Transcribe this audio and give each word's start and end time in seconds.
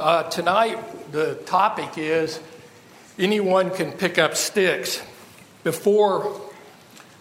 Uh, 0.00 0.22
tonight, 0.30 1.12
the 1.12 1.34
topic 1.44 1.98
is 1.98 2.40
anyone 3.18 3.68
can 3.68 3.92
pick 3.92 4.16
up 4.16 4.34
sticks. 4.34 5.02
Before 5.62 6.40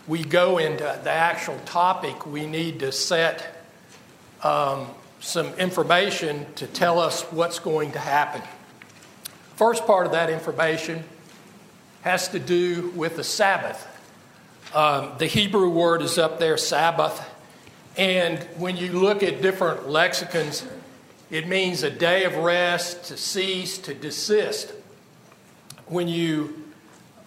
we 0.08 0.24
go 0.24 0.60
into 0.60 0.86
the 1.04 1.12
actual 1.12 1.60
topic, 1.66 2.26
we 2.26 2.48
need 2.48 2.80
to 2.80 2.94
set 2.94 3.66
um, 4.44 4.88
some 5.20 5.48
information 5.56 6.46
to 6.56 6.68
tell 6.68 7.00
us 7.00 7.24
what's 7.24 7.60
going 7.60 7.92
to 7.92 8.00
happen. 8.00 8.42
First 9.58 9.86
part 9.86 10.06
of 10.06 10.14
that 10.14 10.30
information 10.30 11.04
has 12.04 12.30
to 12.30 12.40
do 12.40 12.94
with 12.96 13.18
the 13.18 13.26
Sabbath. 13.26 13.86
Um, 14.74 15.12
the 15.18 15.26
Hebrew 15.26 15.70
word 15.70 16.02
is 16.02 16.18
up 16.18 16.40
there, 16.40 16.56
Sabbath. 16.56 17.30
And 17.98 18.40
when 18.56 18.78
you 18.78 18.94
look 18.94 19.22
at 19.22 19.42
different 19.42 19.90
lexicons, 19.90 20.64
it 21.32 21.48
means 21.48 21.84
a 21.84 21.92
day 21.92 22.24
of 22.24 22.36
rest, 22.38 23.06
to 23.06 23.18
cease, 23.18 23.78
to 23.80 23.94
desist. 23.94 24.74
When 25.86 26.08
you 26.08 26.64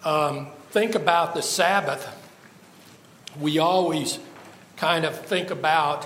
um, 0.03 0.47
think 0.71 0.95
about 0.95 1.33
the 1.33 1.41
Sabbath, 1.41 2.07
we 3.39 3.59
always 3.59 4.19
kind 4.75 5.05
of 5.05 5.17
think 5.25 5.51
about 5.51 6.05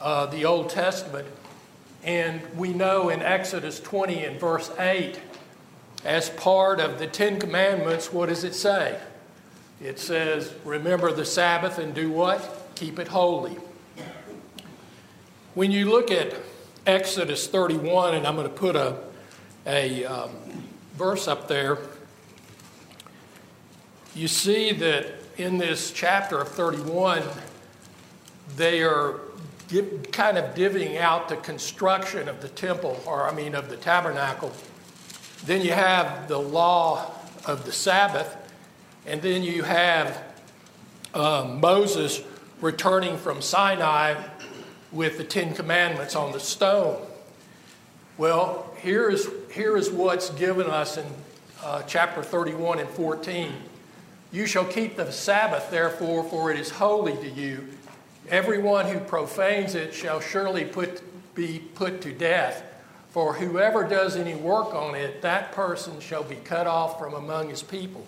uh, 0.00 0.26
the 0.26 0.46
Old 0.46 0.70
Testament. 0.70 1.28
And 2.02 2.40
we 2.56 2.72
know 2.72 3.10
in 3.10 3.20
Exodus 3.20 3.78
20 3.78 4.24
and 4.24 4.40
verse 4.40 4.70
8, 4.78 5.20
as 6.04 6.30
part 6.30 6.80
of 6.80 6.98
the 6.98 7.06
Ten 7.06 7.38
Commandments, 7.38 8.12
what 8.12 8.30
does 8.30 8.42
it 8.42 8.54
say? 8.54 8.98
It 9.80 9.98
says, 9.98 10.52
Remember 10.64 11.12
the 11.12 11.24
Sabbath 11.24 11.78
and 11.78 11.94
do 11.94 12.10
what? 12.10 12.70
Keep 12.74 12.98
it 12.98 13.08
holy. 13.08 13.56
When 15.54 15.70
you 15.70 15.90
look 15.90 16.10
at 16.10 16.34
Exodus 16.86 17.46
31, 17.46 18.14
and 18.14 18.26
I'm 18.26 18.34
going 18.34 18.48
to 18.48 18.54
put 18.54 18.74
a, 18.74 18.96
a 19.66 20.04
um, 20.04 20.30
verse 20.94 21.28
up 21.28 21.46
there, 21.46 21.78
you 24.16 24.26
see 24.26 24.72
that 24.72 25.06
in 25.36 25.58
this 25.58 25.92
chapter 25.92 26.40
of 26.40 26.48
31, 26.48 27.22
they 28.56 28.82
are 28.82 29.20
kind 30.10 30.36
of 30.36 30.54
divvying 30.56 31.00
out 31.00 31.28
the 31.28 31.36
construction 31.36 32.28
of 32.28 32.42
the 32.42 32.48
temple, 32.48 33.00
or 33.06 33.28
I 33.28 33.34
mean, 33.34 33.54
of 33.54 33.70
the 33.70 33.76
tabernacle. 33.76 34.52
Then 35.46 35.62
you 35.62 35.72
have 35.72 36.26
the 36.26 36.38
law 36.38 37.12
of 37.46 37.64
the 37.64 37.72
Sabbath, 37.72 38.36
and 39.06 39.22
then 39.22 39.44
you 39.44 39.62
have 39.62 40.22
um, 41.14 41.60
Moses 41.60 42.22
returning 42.60 43.16
from 43.16 43.40
Sinai 43.40 44.20
with 44.92 45.18
the 45.18 45.24
Ten 45.24 45.54
Commandments 45.54 46.14
on 46.14 46.32
the 46.32 46.40
stone. 46.40 47.00
Well, 48.18 48.72
here 48.80 49.08
is, 49.08 49.28
here 49.52 49.76
is 49.76 49.90
what's 49.90 50.30
given 50.30 50.66
us 50.66 50.98
in 50.98 51.06
uh, 51.62 51.82
chapter 51.82 52.22
31 52.22 52.80
and 52.80 52.88
14. 52.90 53.52
You 54.32 54.46
shall 54.46 54.64
keep 54.64 54.96
the 54.96 55.10
Sabbath, 55.10 55.70
therefore, 55.70 56.24
for 56.24 56.50
it 56.50 56.58
is 56.58 56.70
holy 56.70 57.16
to 57.16 57.28
you. 57.28 57.68
Everyone 58.28 58.86
who 58.86 59.00
profanes 59.00 59.74
it 59.74 59.94
shall 59.94 60.20
surely 60.20 60.64
put, 60.64 61.02
be 61.34 61.58
put 61.74 62.00
to 62.02 62.12
death. 62.12 62.64
For 63.10 63.34
whoever 63.34 63.84
does 63.84 64.16
any 64.16 64.34
work 64.34 64.74
on 64.74 64.94
it, 64.94 65.20
that 65.22 65.52
person 65.52 66.00
shall 66.00 66.22
be 66.22 66.36
cut 66.36 66.66
off 66.66 66.98
from 66.98 67.12
among 67.12 67.50
his 67.50 67.62
people. 67.62 68.06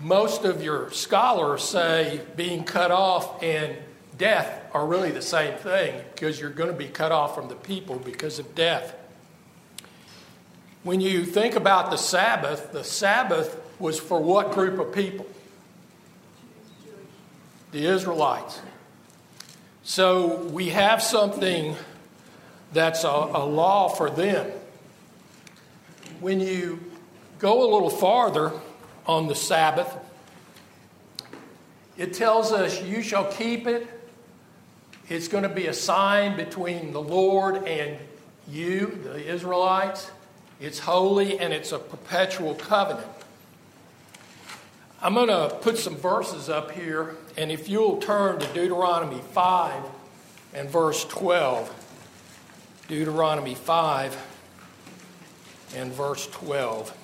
Most 0.00 0.44
of 0.44 0.62
your 0.62 0.90
scholars 0.90 1.64
say 1.64 2.20
being 2.36 2.64
cut 2.64 2.90
off 2.90 3.42
and 3.42 3.76
death 4.16 4.60
are 4.72 4.86
really 4.86 5.10
the 5.10 5.22
same 5.22 5.56
thing 5.58 6.02
because 6.14 6.40
you're 6.40 6.50
going 6.50 6.70
to 6.70 6.76
be 6.76 6.88
cut 6.88 7.12
off 7.12 7.34
from 7.34 7.48
the 7.48 7.54
people 7.54 7.98
because 7.98 8.38
of 8.38 8.54
death. 8.54 8.94
When 10.82 11.00
you 11.00 11.24
think 11.24 11.54
about 11.54 11.90
the 11.90 11.96
Sabbath, 11.96 12.72
the 12.72 12.84
Sabbath 12.84 13.60
was 13.78 13.98
for 13.98 14.20
what 14.20 14.52
group 14.52 14.78
of 14.78 14.92
people? 14.92 15.26
The 17.72 17.86
Israelites. 17.86 18.60
So 19.82 20.44
we 20.44 20.70
have 20.70 21.02
something 21.02 21.76
that's 22.72 23.04
a, 23.04 23.08
a 23.08 23.44
law 23.44 23.88
for 23.88 24.10
them. 24.10 24.50
When 26.20 26.40
you 26.40 26.80
go 27.38 27.68
a 27.68 27.68
little 27.72 27.90
farther 27.90 28.52
on 29.06 29.26
the 29.26 29.34
Sabbath, 29.34 29.94
it 31.96 32.14
tells 32.14 32.52
us, 32.52 32.82
You 32.82 33.02
shall 33.02 33.30
keep 33.30 33.66
it 33.66 33.88
it's 35.08 35.28
going 35.28 35.42
to 35.42 35.48
be 35.48 35.66
a 35.66 35.74
sign 35.74 36.36
between 36.36 36.92
the 36.92 37.00
Lord 37.00 37.66
and 37.66 37.98
you, 38.48 38.98
the 39.04 39.32
Israelites. 39.32 40.10
It's 40.60 40.78
holy 40.78 41.38
and 41.38 41.52
it's 41.52 41.72
a 41.72 41.78
perpetual 41.78 42.54
covenant. 42.54 43.06
I'm 45.02 45.14
going 45.14 45.28
to 45.28 45.54
put 45.60 45.76
some 45.76 45.96
verses 45.96 46.48
up 46.48 46.70
here, 46.70 47.16
and 47.36 47.52
if 47.52 47.68
you'll 47.68 47.98
turn 47.98 48.38
to 48.38 48.46
Deuteronomy 48.54 49.20
5 49.32 49.82
and 50.54 50.70
verse 50.70 51.04
12. 51.04 51.80
Deuteronomy 52.88 53.54
5 53.54 54.16
and 55.76 55.92
verse 55.92 56.26
12. 56.28 56.96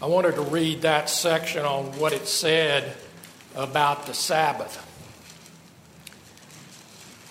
I 0.00 0.06
wanted 0.06 0.34
to 0.36 0.42
read 0.42 0.82
that 0.82 1.08
section 1.10 1.64
on 1.64 1.86
what 1.98 2.12
it 2.12 2.26
said 2.26 2.96
about 3.54 4.06
the 4.06 4.14
Sabbath. 4.14 4.80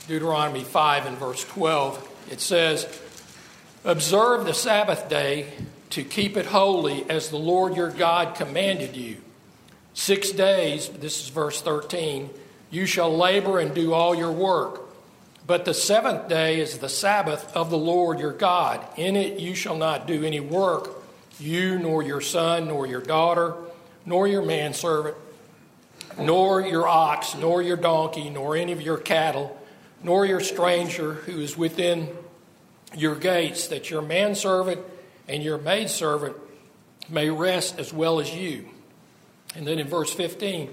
Deuteronomy 0.08 0.64
5 0.64 1.06
and 1.06 1.18
verse 1.18 1.46
12, 1.46 2.28
it 2.30 2.42
says, 2.42 3.02
Observe 3.86 4.46
the 4.46 4.54
Sabbath 4.54 5.08
day 5.08 5.48
to 5.92 6.04
keep 6.04 6.36
it 6.36 6.48
holy 6.48 7.10
as 7.10 7.30
the 7.30 7.38
Lord 7.38 7.76
your 7.78 7.90
God 7.90 8.36
commanded 8.36 8.98
you. 8.98 9.18
Six 9.94 10.32
days, 10.32 10.90
this 10.90 11.22
is 11.22 11.30
verse 11.30 11.62
13, 11.62 12.30
you 12.70 12.86
shall 12.86 13.16
labor 13.16 13.60
and 13.60 13.74
do 13.74 13.94
all 13.94 14.14
your 14.14 14.32
work. 14.32 14.82
But 15.46 15.66
the 15.66 15.74
seventh 15.74 16.28
day 16.28 16.60
is 16.60 16.80
the 16.80 16.90
Sabbath 16.90 17.56
of 17.56 17.70
the 17.70 17.78
Lord 17.78 18.20
your 18.20 18.32
God. 18.34 18.86
In 18.98 19.16
it 19.16 19.40
you 19.40 19.56
shall 19.56 19.78
not 19.78 20.08
do 20.08 20.24
any 20.24 20.40
work, 20.40 20.90
you, 21.40 21.78
nor 21.80 22.04
your 22.04 22.22
son, 22.22 22.68
nor 22.68 22.88
your 22.88 23.02
daughter, 23.02 23.54
nor 24.06 24.28
your 24.28 24.42
manservant, 24.42 25.16
nor 26.18 26.62
your 26.62 26.88
ox, 26.88 27.36
nor 27.36 27.62
your 27.62 27.78
donkey, 27.78 28.30
nor 28.30 28.58
any 28.58 28.72
of 28.72 28.82
your 28.82 28.98
cattle 28.98 29.60
nor 30.04 30.26
your 30.26 30.42
stranger 30.42 31.14
who 31.14 31.40
is 31.40 31.58
within 31.58 32.10
your 32.96 33.16
gates, 33.16 33.68
that 33.68 33.90
your 33.90 34.02
manservant 34.02 34.82
and 35.28 35.42
your 35.42 35.58
maidservant 35.58 36.36
may 37.10 37.30
rest 37.30 37.80
as 37.80 37.94
well 37.94 38.20
as 38.20 38.34
you. 38.34 38.70
And 39.56 39.66
then 39.66 39.80
in 39.80 39.88
verse 39.88 40.14
15, 40.14 40.70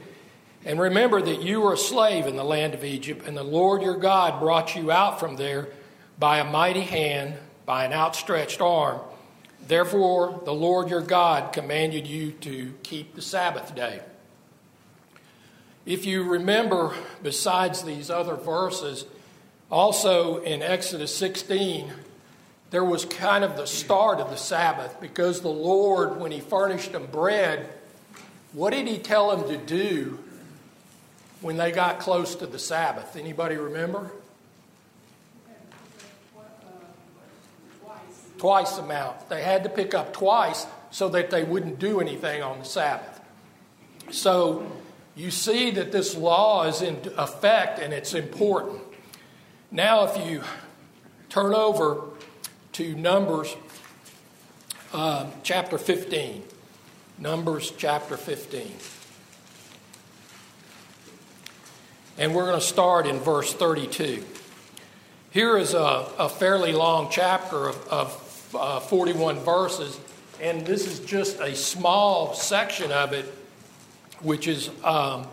and 0.64 0.78
remember 0.78 1.22
that 1.22 1.42
you 1.42 1.60
were 1.60 1.72
a 1.72 1.78
slave 1.78 2.26
in 2.26 2.36
the 2.36 2.44
land 2.44 2.74
of 2.74 2.84
Egypt, 2.84 3.26
and 3.26 3.36
the 3.36 3.42
Lord 3.42 3.82
your 3.82 3.96
God 3.96 4.40
brought 4.40 4.74
you 4.74 4.90
out 4.90 5.18
from 5.18 5.36
there 5.36 5.68
by 6.18 6.38
a 6.38 6.44
mighty 6.44 6.82
hand, 6.82 7.34
by 7.64 7.84
an 7.84 7.92
outstretched 7.92 8.60
arm. 8.60 9.00
Therefore, 9.66 10.42
the 10.44 10.52
Lord 10.52 10.90
your 10.90 11.00
God 11.00 11.52
commanded 11.52 12.06
you 12.06 12.32
to 12.32 12.74
keep 12.82 13.14
the 13.14 13.22
Sabbath 13.22 13.74
day. 13.74 14.00
If 15.86 16.04
you 16.04 16.24
remember, 16.24 16.94
besides 17.22 17.82
these 17.82 18.10
other 18.10 18.34
verses, 18.34 19.06
also 19.70 20.42
in 20.42 20.62
Exodus 20.62 21.14
16, 21.16 21.90
there 22.70 22.84
was 22.84 23.04
kind 23.04 23.44
of 23.44 23.56
the 23.56 23.66
start 23.66 24.20
of 24.20 24.30
the 24.30 24.36
Sabbath 24.36 25.00
because 25.00 25.40
the 25.40 25.48
Lord, 25.48 26.20
when 26.20 26.32
He 26.32 26.40
furnished 26.40 26.92
them 26.92 27.06
bread, 27.06 27.68
what 28.52 28.72
did 28.72 28.86
He 28.86 28.98
tell 28.98 29.36
them 29.36 29.48
to 29.48 29.56
do 29.56 30.18
when 31.40 31.56
they 31.56 31.72
got 31.72 32.00
close 32.00 32.34
to 32.36 32.46
the 32.46 32.58
Sabbath? 32.58 33.16
Anybody 33.16 33.56
remember? 33.56 34.10
Twice 38.38 38.78
amount. 38.78 39.28
They 39.28 39.42
had 39.42 39.64
to 39.64 39.68
pick 39.68 39.94
up 39.94 40.12
twice 40.12 40.66
so 40.90 41.08
that 41.10 41.30
they 41.30 41.44
wouldn't 41.44 41.78
do 41.78 42.00
anything 42.00 42.42
on 42.42 42.58
the 42.58 42.64
Sabbath. 42.64 43.20
So 44.10 44.70
you 45.14 45.30
see 45.30 45.70
that 45.72 45.92
this 45.92 46.16
law 46.16 46.64
is 46.64 46.82
in 46.82 46.98
effect 47.16 47.78
and 47.78 47.92
it's 47.92 48.14
important. 48.14 48.82
Now, 49.72 50.02
if 50.02 50.28
you 50.28 50.42
turn 51.28 51.54
over 51.54 52.02
to 52.72 52.94
Numbers 52.96 53.54
uh, 54.92 55.26
chapter 55.44 55.78
15, 55.78 56.42
Numbers 57.18 57.72
chapter 57.76 58.16
15. 58.16 58.72
And 62.18 62.34
we're 62.34 62.46
going 62.46 62.58
to 62.58 62.66
start 62.66 63.06
in 63.06 63.20
verse 63.20 63.54
32. 63.54 64.24
Here 65.30 65.56
is 65.56 65.72
a, 65.74 66.08
a 66.18 66.28
fairly 66.28 66.72
long 66.72 67.06
chapter 67.08 67.68
of, 67.68 67.88
of 67.88 68.56
uh, 68.58 68.80
41 68.80 69.38
verses, 69.38 70.00
and 70.40 70.66
this 70.66 70.88
is 70.88 70.98
just 70.98 71.38
a 71.38 71.54
small 71.54 72.34
section 72.34 72.90
of 72.90 73.12
it, 73.12 73.26
which 74.20 74.48
is 74.48 74.68
um, 74.82 75.28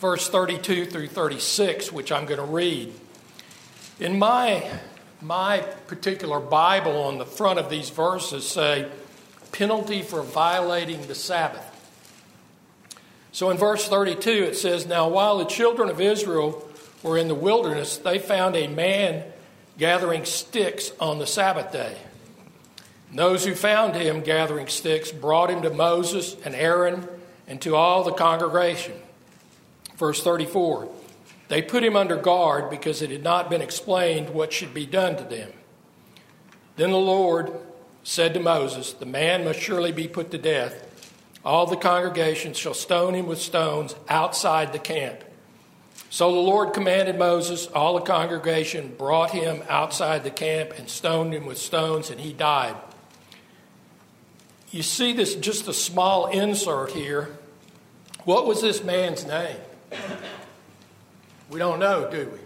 verse 0.00 0.28
32 0.28 0.84
through 0.84 1.08
36, 1.08 1.90
which 1.90 2.12
I'm 2.12 2.26
going 2.26 2.40
to 2.40 2.44
read. 2.44 2.92
In 4.00 4.18
my 4.18 4.68
my 5.20 5.60
particular 5.86 6.40
Bible 6.40 7.04
on 7.04 7.18
the 7.18 7.24
front 7.24 7.58
of 7.58 7.70
these 7.70 7.90
verses 7.90 8.46
say 8.46 8.90
penalty 9.52 10.02
for 10.02 10.22
violating 10.22 11.06
the 11.06 11.14
Sabbath. 11.14 11.70
So 13.32 13.50
in 13.50 13.56
verse 13.56 13.88
32, 13.88 14.30
it 14.30 14.56
says, 14.56 14.86
Now 14.86 15.08
while 15.08 15.38
the 15.38 15.44
children 15.44 15.88
of 15.88 16.00
Israel 16.00 16.68
were 17.02 17.16
in 17.16 17.28
the 17.28 17.34
wilderness, 17.34 17.96
they 17.96 18.18
found 18.18 18.54
a 18.54 18.68
man 18.68 19.24
gathering 19.78 20.24
sticks 20.24 20.92
on 21.00 21.18
the 21.18 21.26
Sabbath 21.26 21.72
day. 21.72 21.96
And 23.10 23.18
those 23.18 23.44
who 23.44 23.54
found 23.54 23.94
him 23.94 24.20
gathering 24.20 24.68
sticks 24.68 25.10
brought 25.10 25.50
him 25.50 25.62
to 25.62 25.70
Moses 25.70 26.36
and 26.44 26.54
Aaron 26.54 27.08
and 27.46 27.62
to 27.62 27.76
all 27.76 28.04
the 28.04 28.12
congregation. 28.12 28.94
Verse 29.96 30.22
34 30.22 30.88
They 31.48 31.62
put 31.62 31.84
him 31.84 31.96
under 31.96 32.16
guard 32.16 32.70
because 32.70 33.02
it 33.02 33.10
had 33.10 33.22
not 33.22 33.50
been 33.50 33.60
explained 33.60 34.30
what 34.30 34.52
should 34.52 34.72
be 34.72 34.86
done 34.86 35.16
to 35.16 35.24
them. 35.24 35.52
Then 36.76 36.90
the 36.90 36.96
Lord 36.96 37.52
said 38.02 38.34
to 38.34 38.40
Moses, 38.40 38.92
The 38.92 39.06
man 39.06 39.44
must 39.44 39.60
surely 39.60 39.92
be 39.92 40.08
put 40.08 40.30
to 40.30 40.38
death 40.38 40.84
all 41.44 41.66
the 41.66 41.76
congregation 41.76 42.54
shall 42.54 42.74
stone 42.74 43.14
him 43.14 43.26
with 43.26 43.40
stones 43.40 43.94
outside 44.08 44.72
the 44.72 44.78
camp. 44.78 45.22
So 46.08 46.32
the 46.32 46.38
Lord 46.38 46.72
commanded 46.72 47.18
Moses, 47.18 47.66
all 47.66 47.94
the 47.94 48.00
congregation 48.00 48.94
brought 48.96 49.30
him 49.32 49.62
outside 49.68 50.24
the 50.24 50.30
camp 50.30 50.72
and 50.78 50.88
stoned 50.88 51.34
him 51.34 51.44
with 51.44 51.58
stones, 51.58 52.08
and 52.08 52.20
he 52.20 52.32
died. 52.32 52.76
You 54.70 54.82
see 54.82 55.12
this 55.12 55.34
just 55.34 55.68
a 55.68 55.74
small 55.74 56.26
insert 56.26 56.92
here. 56.92 57.36
What 58.24 58.46
was 58.46 58.62
this 58.62 58.82
man's 58.82 59.26
name? 59.26 59.56
We 61.50 61.58
don't 61.58 61.78
know, 61.78 62.10
do 62.10 62.28
we? 62.32 62.38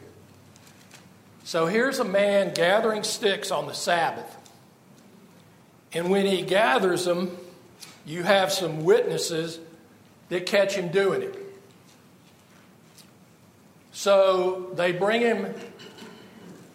So 1.44 1.66
here's 1.66 1.98
a 1.98 2.04
man 2.04 2.52
gathering 2.52 3.04
sticks 3.04 3.50
on 3.50 3.66
the 3.66 3.72
Sabbath. 3.72 4.36
And 5.92 6.10
when 6.10 6.26
he 6.26 6.42
gathers 6.42 7.04
them, 7.04 7.36
you 8.04 8.22
have 8.22 8.52
some 8.52 8.84
witnesses 8.84 9.58
that 10.28 10.46
catch 10.46 10.74
him 10.74 10.88
doing 10.88 11.22
it. 11.22 11.36
So 13.92 14.70
they 14.74 14.92
bring 14.92 15.22
him 15.22 15.54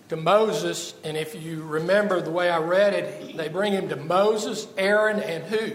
to 0.09 0.15
Moses, 0.15 0.93
and 1.03 1.15
if 1.15 1.41
you 1.41 1.63
remember 1.63 2.21
the 2.21 2.31
way 2.31 2.49
I 2.49 2.59
read 2.59 2.93
it, 2.93 3.37
they 3.37 3.49
bring 3.49 3.73
him 3.73 3.89
to 3.89 3.95
Moses, 3.95 4.67
Aaron, 4.77 5.19
and 5.19 5.43
who? 5.43 5.73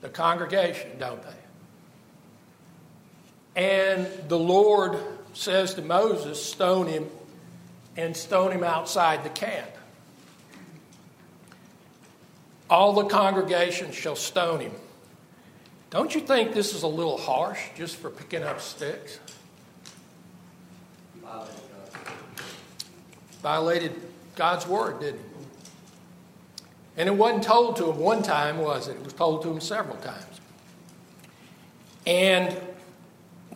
The 0.00 0.08
congregation, 0.08 0.98
don't 0.98 1.22
they? 1.22 1.28
And 3.62 4.08
the 4.28 4.38
Lord 4.38 4.96
says 5.32 5.74
to 5.74 5.82
Moses, 5.82 6.42
Stone 6.42 6.88
him 6.88 7.06
and 7.96 8.16
stone 8.16 8.52
him 8.52 8.64
outside 8.64 9.24
the 9.24 9.30
camp. 9.30 9.70
All 12.68 12.92
the 12.92 13.06
congregation 13.06 13.90
shall 13.90 14.16
stone 14.16 14.60
him. 14.60 14.72
Don't 15.90 16.14
you 16.14 16.20
think 16.20 16.54
this 16.54 16.72
is 16.72 16.84
a 16.84 16.88
little 16.88 17.18
harsh 17.18 17.60
just 17.76 17.96
for 17.96 18.10
picking 18.10 18.44
up 18.44 18.60
sticks? 18.60 19.18
Violated 23.42 23.92
God's 24.36 24.66
word, 24.66 25.00
didn't 25.00 25.18
he? 25.18 25.24
And 26.96 27.08
it 27.08 27.12
wasn't 27.12 27.44
told 27.44 27.76
to 27.76 27.90
him 27.90 27.98
one 27.98 28.22
time, 28.22 28.58
was 28.58 28.86
it? 28.86 28.96
It 28.96 29.04
was 29.04 29.14
told 29.14 29.42
to 29.42 29.50
him 29.50 29.60
several 29.60 29.96
times. 29.96 30.40
And 32.06 32.56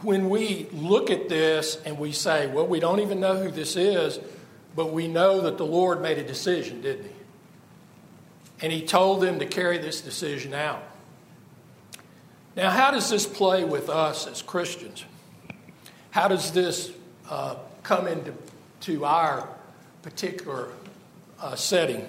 when 0.05 0.29
we 0.29 0.69
look 0.73 1.11
at 1.11 1.29
this 1.29 1.77
and 1.85 1.99
we 1.99 2.13
say, 2.13 2.47
well, 2.47 2.67
we 2.67 2.79
don't 2.79 3.01
even 3.01 3.21
know 3.21 3.37
who 3.37 3.51
this 3.51 3.77
is, 3.77 4.21
but 4.77 4.93
we 4.93 5.09
know 5.09 5.41
that 5.43 5.59
the 5.59 5.67
Lord 5.67 6.03
made 6.03 6.19
a 6.19 6.25
decision, 6.25 6.81
didn't 6.81 7.05
he? 7.05 7.15
and 8.61 8.73
he 8.73 8.81
told 8.81 9.21
them 9.21 9.39
to 9.39 9.47
carry 9.47 9.79
this 9.79 10.01
decision 10.01 10.55
out. 10.55 10.83
Now, 12.57 12.71
how 12.71 12.91
does 12.91 13.11
this 13.11 13.27
play 13.27 13.65
with 13.65 13.89
us 13.89 14.27
as 14.27 14.43
Christians? 14.43 15.05
How 16.13 16.29
does 16.29 16.53
this 16.53 16.93
uh, 17.29 17.57
come 17.83 18.07
into 18.07 18.33
to 18.81 19.05
our 19.05 19.49
particular 20.03 20.69
uh, 21.41 21.57
setting? 21.57 22.09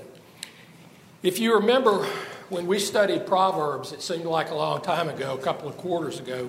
If 1.24 1.39
you 1.39 1.56
remember 1.56 2.06
when 2.50 2.68
we 2.68 2.77
studied 2.77 3.25
Proverbs, 3.25 3.92
it 3.92 4.03
seemed 4.03 4.25
like 4.25 4.51
a 4.51 4.56
long 4.56 4.81
time 4.81 5.09
ago, 5.09 5.33
a 5.33 5.42
couple 5.42 5.68
of 5.68 5.75
quarters 5.77 6.19
ago, 6.19 6.47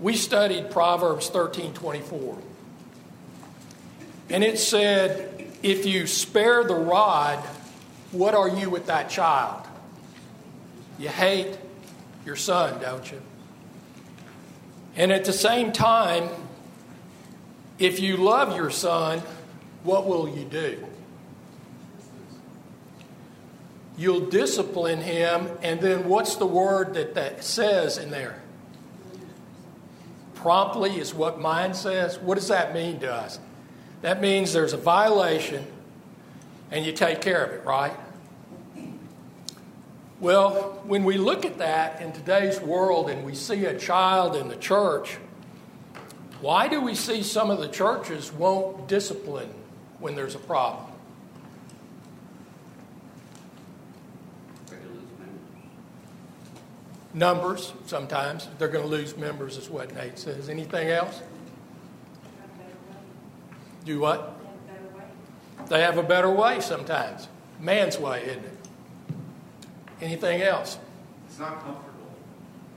we 0.00 0.16
studied 0.16 0.70
Proverbs 0.70 1.28
13 1.28 1.74
24. 1.74 2.38
And 4.30 4.44
it 4.44 4.58
said, 4.58 5.46
If 5.62 5.86
you 5.86 6.06
spare 6.06 6.64
the 6.64 6.74
rod, 6.74 7.38
what 8.12 8.34
are 8.34 8.48
you 8.48 8.70
with 8.70 8.86
that 8.86 9.10
child? 9.10 9.66
You 10.98 11.08
hate 11.08 11.58
your 12.24 12.36
son, 12.36 12.80
don't 12.80 13.10
you? 13.10 13.20
And 14.96 15.12
at 15.12 15.24
the 15.24 15.32
same 15.32 15.72
time, 15.72 16.28
if 17.78 18.00
you 18.00 18.16
love 18.16 18.56
your 18.56 18.70
son, 18.70 19.22
what 19.84 20.06
will 20.06 20.28
you 20.28 20.44
do? 20.44 20.84
You'll 23.96 24.26
discipline 24.26 25.00
him, 25.00 25.48
and 25.62 25.80
then 25.80 26.08
what's 26.08 26.36
the 26.36 26.46
word 26.46 26.94
that 26.94 27.14
that 27.14 27.44
says 27.44 27.98
in 27.98 28.10
there? 28.10 28.42
Promptly 30.38 31.00
is 31.00 31.12
what 31.12 31.40
mine 31.40 31.74
says. 31.74 32.16
What 32.20 32.36
does 32.36 32.46
that 32.46 32.72
mean 32.72 33.00
to 33.00 33.12
us? 33.12 33.40
That 34.02 34.20
means 34.20 34.52
there's 34.52 34.72
a 34.72 34.76
violation 34.76 35.66
and 36.70 36.86
you 36.86 36.92
take 36.92 37.20
care 37.20 37.44
of 37.44 37.52
it, 37.52 37.64
right? 37.64 37.92
Well, 40.20 40.80
when 40.84 41.02
we 41.02 41.18
look 41.18 41.44
at 41.44 41.58
that 41.58 42.00
in 42.00 42.12
today's 42.12 42.60
world 42.60 43.10
and 43.10 43.24
we 43.24 43.34
see 43.34 43.64
a 43.64 43.76
child 43.76 44.36
in 44.36 44.46
the 44.46 44.54
church, 44.54 45.18
why 46.40 46.68
do 46.68 46.80
we 46.80 46.94
see 46.94 47.24
some 47.24 47.50
of 47.50 47.58
the 47.58 47.68
churches 47.68 48.32
won't 48.32 48.86
discipline 48.86 49.52
when 49.98 50.14
there's 50.14 50.36
a 50.36 50.40
problem? 50.40 50.87
Numbers, 57.18 57.72
sometimes. 57.86 58.48
They're 58.58 58.68
going 58.68 58.84
to 58.84 58.90
lose 58.90 59.16
members, 59.16 59.56
is 59.56 59.68
what 59.68 59.92
Nate 59.92 60.16
says. 60.16 60.48
Anything 60.48 60.88
else? 60.88 61.20
Do 63.84 63.98
what? 63.98 64.38
They 65.66 65.80
have 65.80 65.98
a 65.98 66.02
better 66.02 66.30
way 66.30 66.60
sometimes. 66.60 67.26
Man's 67.58 67.98
way, 67.98 68.22
isn't 68.22 68.44
it? 68.44 68.58
Anything 70.00 70.42
else? 70.42 70.78
It's 71.28 71.40
not 71.40 71.60
comfortable. 71.64 72.12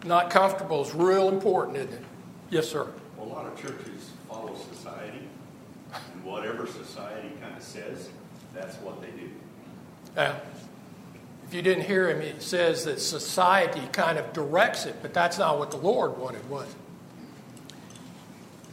Not 0.06 0.32
comfortable 0.32 0.82
is 0.82 0.96
real 0.96 1.30
important, 1.30 1.78
isn't 1.78 1.94
it? 1.94 2.02
Yes, 2.50 2.68
sir. 2.68 2.88
Well, 3.18 3.28
a 3.28 3.30
lot 3.30 3.46
of 3.46 3.56
churches 3.62 4.10
follow 4.28 4.56
society, 4.74 5.28
and 5.94 6.24
whatever 6.24 6.66
society 6.66 7.30
kind 7.40 7.56
of 7.56 7.62
says, 7.62 8.10
that's 8.56 8.76
what 8.78 9.00
they 9.02 9.12
do. 9.12 9.30
Yeah. 10.18 10.40
If 11.52 11.56
you 11.56 11.62
didn't 11.62 11.84
hear 11.84 12.10
him, 12.10 12.22
he 12.22 12.32
says 12.40 12.86
that 12.86 13.02
society 13.02 13.82
kind 13.92 14.18
of 14.18 14.32
directs 14.32 14.86
it, 14.86 14.96
but 15.02 15.14
that's 15.14 15.38
not 15.38 15.60
what 15.60 15.70
the 15.70 15.76
Lord 15.76 16.18
wanted, 16.18 16.50
was 16.50 16.66
it? 16.66 16.76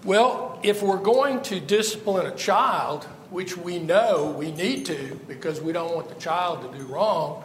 Well, 0.04 0.60
if 0.62 0.80
we're 0.80 1.02
going 1.02 1.42
to 1.42 1.58
discipline 1.58 2.26
a 2.26 2.36
child, 2.36 3.02
which 3.30 3.56
we 3.56 3.80
know 3.80 4.32
we 4.38 4.52
need 4.52 4.86
to 4.86 5.18
because 5.26 5.60
we 5.60 5.72
don't 5.72 5.92
want 5.92 6.08
the 6.08 6.14
child 6.20 6.70
to 6.70 6.78
do 6.78 6.84
wrong, 6.84 7.42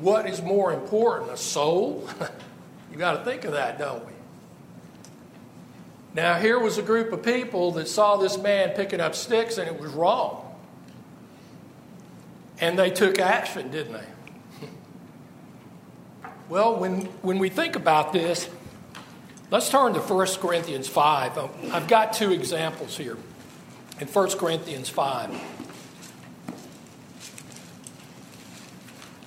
what 0.00 0.28
is 0.28 0.42
more 0.42 0.74
important, 0.74 1.30
a 1.30 1.38
soul? 1.38 2.06
you 2.92 2.98
got 2.98 3.12
to 3.12 3.24
think 3.24 3.46
of 3.46 3.52
that, 3.52 3.78
don't 3.78 4.04
we? 4.04 4.12
Now, 6.12 6.38
here 6.38 6.58
was 6.58 6.76
a 6.76 6.82
group 6.82 7.10
of 7.14 7.22
people 7.22 7.72
that 7.72 7.88
saw 7.88 8.18
this 8.18 8.36
man 8.36 8.76
picking 8.76 9.00
up 9.00 9.14
sticks 9.14 9.56
and 9.56 9.66
it 9.66 9.80
was 9.80 9.92
wrong. 9.92 10.44
And 12.60 12.78
they 12.78 12.90
took 12.90 13.18
action, 13.18 13.70
didn't 13.70 13.94
they? 13.94 14.04
Well, 16.48 16.76
when, 16.76 17.02
when 17.22 17.38
we 17.38 17.48
think 17.48 17.76
about 17.76 18.12
this, 18.12 18.48
let's 19.50 19.68
turn 19.68 19.94
to 19.94 20.00
1 20.00 20.26
Corinthians 20.40 20.88
5. 20.88 21.38
I've 21.72 21.88
got 21.88 22.12
two 22.12 22.32
examples 22.32 22.96
here 22.96 23.16
in 24.00 24.06
1 24.08 24.30
Corinthians 24.38 24.88
5. 24.88 25.58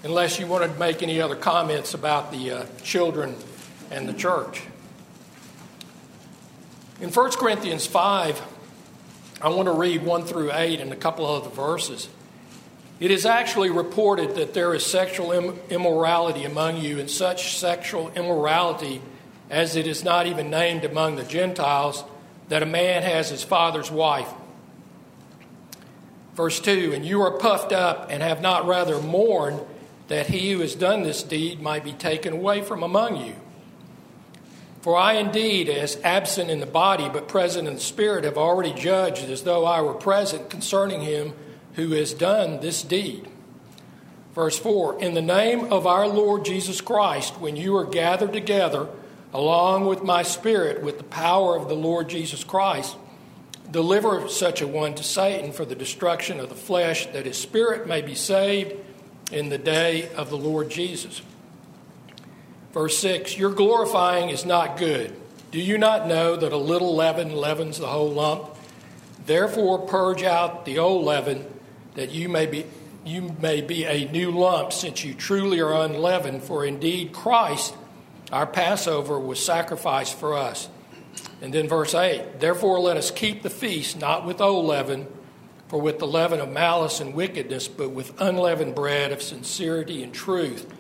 unless 0.03 0.39
you 0.39 0.47
want 0.47 0.63
to 0.63 0.79
make 0.79 1.03
any 1.03 1.21
other 1.21 1.35
comments 1.35 1.93
about 1.93 2.31
the 2.31 2.51
uh, 2.51 2.65
children 2.83 3.35
and 3.91 4.07
the 4.07 4.13
church. 4.13 4.63
In 6.99 7.11
1 7.11 7.31
Corinthians 7.31 7.85
5, 7.85 8.41
I 9.41 9.49
want 9.49 9.67
to 9.67 9.73
read 9.73 10.03
1 10.03 10.25
through 10.25 10.51
8 10.53 10.79
and 10.79 10.91
a 10.91 10.95
couple 10.95 11.25
of 11.25 11.43
other 11.43 11.55
verses. 11.55 12.07
It 13.01 13.09
is 13.09 13.25
actually 13.25 13.71
reported 13.71 14.35
that 14.35 14.53
there 14.53 14.75
is 14.75 14.85
sexual 14.85 15.31
immorality 15.71 16.43
among 16.43 16.77
you, 16.77 16.99
and 16.99 17.09
such 17.09 17.57
sexual 17.57 18.11
immorality 18.15 19.01
as 19.49 19.75
it 19.75 19.87
is 19.87 20.03
not 20.03 20.27
even 20.27 20.51
named 20.51 20.85
among 20.85 21.15
the 21.15 21.23
Gentiles, 21.23 22.03
that 22.49 22.61
a 22.61 22.67
man 22.67 23.01
has 23.01 23.29
his 23.29 23.43
father's 23.43 23.89
wife. 23.89 24.31
Verse 26.35 26.59
2 26.59 26.93
And 26.93 27.03
you 27.03 27.23
are 27.23 27.31
puffed 27.31 27.71
up 27.71 28.11
and 28.11 28.21
have 28.21 28.39
not 28.39 28.67
rather 28.67 29.01
mourned 29.01 29.61
that 30.07 30.27
he 30.27 30.51
who 30.51 30.59
has 30.59 30.75
done 30.75 31.01
this 31.01 31.23
deed 31.23 31.59
might 31.59 31.83
be 31.83 31.93
taken 31.93 32.33
away 32.33 32.61
from 32.61 32.83
among 32.83 33.17
you. 33.17 33.33
For 34.81 34.95
I 34.95 35.13
indeed, 35.13 35.69
as 35.69 35.99
absent 36.03 36.51
in 36.51 36.59
the 36.59 36.67
body 36.67 37.09
but 37.09 37.27
present 37.27 37.67
in 37.67 37.73
the 37.73 37.79
spirit, 37.79 38.25
have 38.25 38.37
already 38.37 38.73
judged 38.73 39.27
as 39.27 39.41
though 39.41 39.65
I 39.65 39.81
were 39.81 39.95
present 39.95 40.51
concerning 40.51 41.01
him 41.01 41.33
who 41.75 41.91
has 41.91 42.13
done 42.13 42.59
this 42.59 42.83
deed. 42.83 43.27
Verse 44.33 44.57
4 44.57 45.01
In 45.01 45.13
the 45.13 45.21
name 45.21 45.71
of 45.71 45.85
our 45.85 46.07
Lord 46.07 46.45
Jesus 46.45 46.81
Christ, 46.81 47.39
when 47.39 47.55
you 47.55 47.75
are 47.77 47.85
gathered 47.85 48.33
together, 48.33 48.87
along 49.33 49.85
with 49.85 50.03
my 50.03 50.23
spirit, 50.23 50.81
with 50.81 50.97
the 50.97 51.03
power 51.03 51.55
of 51.55 51.69
the 51.69 51.75
Lord 51.75 52.09
Jesus 52.09 52.43
Christ, 52.43 52.95
deliver 53.69 54.27
such 54.27 54.61
a 54.61 54.67
one 54.67 54.95
to 54.95 55.03
Satan 55.03 55.51
for 55.51 55.65
the 55.65 55.75
destruction 55.75 56.39
of 56.39 56.49
the 56.49 56.55
flesh, 56.55 57.07
that 57.07 57.25
his 57.25 57.37
spirit 57.37 57.87
may 57.87 58.01
be 58.01 58.15
saved 58.15 58.73
in 59.31 59.49
the 59.49 59.57
day 59.57 60.09
of 60.15 60.29
the 60.29 60.37
Lord 60.37 60.69
Jesus. 60.69 61.21
Verse 62.73 62.97
6 62.97 63.37
Your 63.37 63.51
glorifying 63.51 64.29
is 64.29 64.45
not 64.45 64.77
good. 64.77 65.15
Do 65.51 65.59
you 65.59 65.77
not 65.77 66.07
know 66.07 66.37
that 66.37 66.53
a 66.53 66.57
little 66.57 66.95
leaven 66.95 67.33
leavens 67.33 67.77
the 67.77 67.87
whole 67.87 68.11
lump? 68.11 68.55
Therefore, 69.25 69.79
purge 69.79 70.23
out 70.23 70.65
the 70.65 70.79
old 70.79 71.05
leaven, 71.05 71.45
that 71.95 72.11
you 72.11 72.29
may 72.29 72.45
be 72.45 72.65
you 73.03 73.35
may 73.41 73.61
be 73.61 73.85
a 73.85 74.09
new 74.11 74.29
lump, 74.29 74.71
since 74.71 75.03
you 75.03 75.15
truly 75.15 75.59
are 75.59 75.73
unleavened. 75.73 76.43
For 76.43 76.63
indeed, 76.63 77.13
Christ, 77.13 77.73
our 78.31 78.45
Passover, 78.45 79.19
was 79.19 79.43
sacrificed 79.43 80.19
for 80.19 80.37
us. 80.37 80.69
And 81.41 81.51
then 81.51 81.67
verse 81.67 81.95
8 81.95 82.39
Therefore, 82.39 82.79
let 82.79 82.97
us 82.97 83.09
keep 83.09 83.41
the 83.41 83.49
feast 83.49 83.99
not 83.99 84.25
with 84.25 84.39
old 84.39 84.65
leaven, 84.65 85.07
for 85.67 85.81
with 85.81 85.99
the 85.99 86.07
leaven 86.07 86.39
of 86.39 86.49
malice 86.49 86.99
and 86.99 87.13
wickedness, 87.13 87.67
but 87.67 87.89
with 87.89 88.19
unleavened 88.21 88.75
bread 88.75 89.11
of 89.11 89.21
sincerity 89.21 90.03
and 90.03 90.13
truth. 90.13 90.71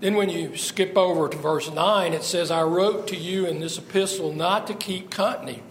Then, 0.00 0.16
when 0.16 0.30
you 0.30 0.56
skip 0.56 0.98
over 0.98 1.28
to 1.28 1.36
verse 1.36 1.70
9, 1.70 2.12
it 2.12 2.24
says, 2.24 2.50
I 2.50 2.62
wrote 2.62 3.06
to 3.08 3.16
you 3.16 3.46
in 3.46 3.60
this 3.60 3.78
epistle 3.78 4.32
not 4.32 4.66
to 4.66 4.74
keep 4.74 5.10
company 5.10 5.62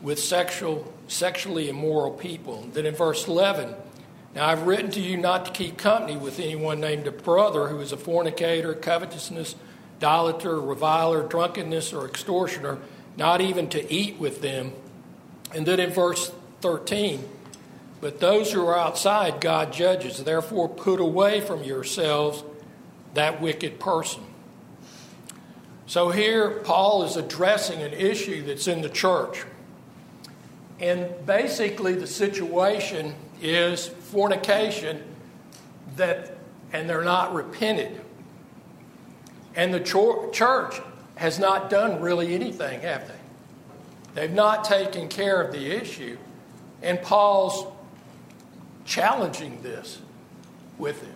with 0.00 0.18
sexual, 0.18 0.93
sexually 1.08 1.68
immoral 1.68 2.12
people. 2.12 2.66
Then 2.72 2.86
in 2.86 2.94
verse 2.94 3.26
11, 3.28 3.74
now 4.34 4.48
I've 4.48 4.66
written 4.66 4.90
to 4.92 5.00
you 5.00 5.16
not 5.16 5.46
to 5.46 5.52
keep 5.52 5.76
company 5.76 6.16
with 6.16 6.40
anyone 6.40 6.80
named 6.80 7.06
a 7.06 7.12
brother 7.12 7.68
who 7.68 7.80
is 7.80 7.92
a 7.92 7.96
fornicator, 7.96 8.74
covetousness, 8.74 9.54
idolater, 9.98 10.60
reviler, 10.60 11.22
drunkenness, 11.22 11.92
or 11.92 12.06
extortioner, 12.06 12.78
not 13.16 13.40
even 13.40 13.68
to 13.70 13.92
eat 13.92 14.18
with 14.18 14.42
them. 14.42 14.72
And 15.54 15.64
then 15.66 15.78
in 15.80 15.90
verse 15.90 16.32
13, 16.60 17.22
but 18.00 18.20
those 18.20 18.52
who 18.52 18.66
are 18.66 18.76
outside 18.76 19.40
God 19.40 19.72
judges. 19.72 20.22
Therefore, 20.22 20.68
put 20.68 21.00
away 21.00 21.40
from 21.40 21.64
yourselves 21.64 22.44
that 23.14 23.40
wicked 23.40 23.80
person. 23.80 24.22
So 25.86 26.10
here, 26.10 26.50
Paul 26.50 27.04
is 27.04 27.16
addressing 27.16 27.80
an 27.80 27.92
issue 27.92 28.42
that's 28.42 28.66
in 28.66 28.82
the 28.82 28.88
church. 28.88 29.44
And 30.80 31.08
basically, 31.24 31.94
the 31.94 32.06
situation 32.06 33.14
is 33.40 33.86
fornication 33.86 35.02
that, 35.96 36.36
and 36.72 36.88
they're 36.88 37.04
not 37.04 37.34
repented. 37.34 38.00
And 39.54 39.72
the 39.72 39.80
church 39.80 40.80
has 41.16 41.38
not 41.38 41.70
done 41.70 42.00
really 42.00 42.34
anything, 42.34 42.80
have 42.80 43.06
they? 43.06 43.14
They've 44.14 44.32
not 44.32 44.64
taken 44.64 45.08
care 45.08 45.40
of 45.40 45.52
the 45.52 45.70
issue. 45.70 46.16
And 46.82 47.00
Paul's 47.02 47.72
challenging 48.84 49.62
this 49.62 50.00
with 50.78 51.00
him. 51.02 51.14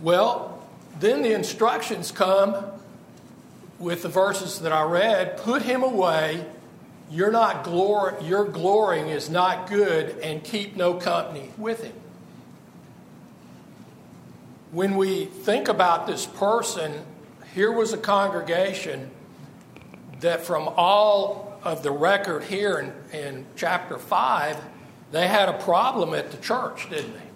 Well, 0.00 0.66
then 0.98 1.22
the 1.22 1.34
instructions 1.34 2.10
come 2.10 2.56
with 3.78 4.02
the 4.02 4.08
verses 4.08 4.60
that 4.60 4.72
I 4.72 4.82
read 4.82 5.36
put 5.38 5.62
him 5.62 5.82
away. 5.82 6.44
You're 7.10 7.32
not 7.32 7.64
glor- 7.64 8.26
your 8.26 8.44
glorying 8.44 9.08
is 9.08 9.28
not 9.28 9.68
good, 9.68 10.16
and 10.18 10.44
keep 10.44 10.76
no 10.76 10.94
company 10.94 11.50
with 11.58 11.82
him. 11.82 11.94
When 14.70 14.96
we 14.96 15.24
think 15.24 15.66
about 15.66 16.06
this 16.06 16.24
person, 16.24 17.04
here 17.52 17.72
was 17.72 17.92
a 17.92 17.98
congregation 17.98 19.10
that, 20.20 20.42
from 20.42 20.68
all 20.76 21.58
of 21.64 21.82
the 21.82 21.90
record 21.90 22.44
here 22.44 22.78
in, 22.78 23.18
in 23.18 23.46
chapter 23.56 23.98
5, 23.98 24.56
they 25.10 25.26
had 25.26 25.48
a 25.48 25.58
problem 25.58 26.14
at 26.14 26.30
the 26.30 26.36
church, 26.36 26.88
didn't 26.88 27.14
they? 27.14 27.30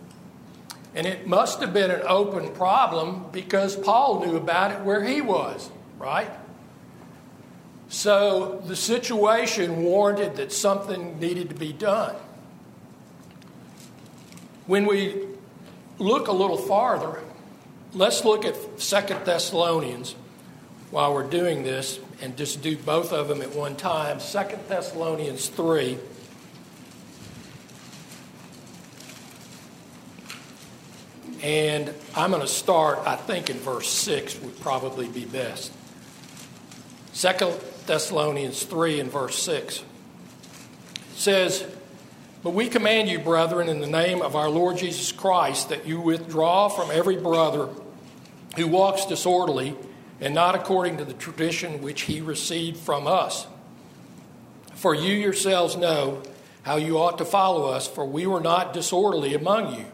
And 0.95 1.07
it 1.09 1.26
must 1.26 1.61
have 1.61 1.73
been 1.73 1.90
an 1.90 2.02
open 2.07 2.50
problem 2.54 3.26
because 3.33 3.75
Paul 3.75 4.25
knew 4.25 4.37
about 4.37 4.71
it 4.71 4.81
where 4.83 5.02
he 5.02 5.21
was, 5.21 5.71
right? 5.99 6.31
So 7.88 8.62
the 8.67 8.76
situation 8.76 9.83
warranted 9.85 10.37
that 10.37 10.53
something 10.53 11.19
needed 11.21 11.49
to 11.50 11.55
be 11.55 11.73
done. 11.73 12.17
When 14.67 14.87
we 14.87 15.26
look 15.99 16.29
a 16.29 16.33
little 16.33 16.57
farther, 16.57 17.23
let's 17.93 18.25
look 18.25 18.45
at 18.45 18.57
Second 18.81 19.25
Thessalonians 19.25 20.17
while 20.91 21.12
we're 21.12 21.29
doing 21.29 21.62
this 21.62 22.00
and 22.23 22.37
just 22.37 22.62
do 22.62 22.76
both 22.76 23.12
of 23.12 23.29
them 23.29 23.43
at 23.43 23.55
one 23.55 23.76
time. 23.76 24.21
Second 24.21 24.62
Thessalonians 24.69 25.49
3. 25.49 25.99
And 31.43 31.93
I'm 32.17 32.31
going 32.31 32.41
to 32.41 32.49
start, 32.49 33.00
I 33.05 33.17
think, 33.17 33.50
in 33.50 33.59
verse 33.59 33.91
6 33.91 34.41
would 34.41 34.59
probably 34.61 35.09
be 35.09 35.26
best. 35.26 35.73
Second 37.12 37.61
Thessalonians 37.87 38.62
3 38.62 39.00
and 39.00 39.12
verse 39.12 39.38
6 39.43 39.83
says, 41.14 41.67
But 42.43 42.50
we 42.50 42.69
command 42.69 43.09
you, 43.09 43.19
brethren, 43.19 43.69
in 43.69 43.81
the 43.81 43.87
name 43.87 44.23
of 44.23 44.35
our 44.35 44.49
Lord 44.49 44.79
Jesus 44.79 45.12
Christ, 45.12 45.69
that 45.69 45.87
you 45.87 46.00
withdraw 46.00 46.69
from 46.69 46.91
every 46.91 47.17
brother 47.17 47.69
who 48.57 48.67
walks 48.67 49.05
disorderly 49.07 49.76
and 50.21 50.35
not 50.35 50.55
according 50.55 50.97
to 50.99 51.05
the 51.05 51.12
tradition 51.12 51.83
which 51.83 52.03
he 52.03 52.21
received 52.21 52.79
from 52.79 53.07
us. 53.07 53.47
For 54.75 54.95
you 54.95 55.12
yourselves 55.12 55.76
know 55.76 56.23
how 56.62 56.76
you 56.76 56.99
ought 56.99 57.19
to 57.19 57.25
follow 57.25 57.67
us, 57.69 57.87
for 57.87 58.07
we 58.07 58.26
were 58.26 58.41
not 58.41 58.73
disorderly 58.73 59.35
among 59.35 59.75
you, 59.75 59.87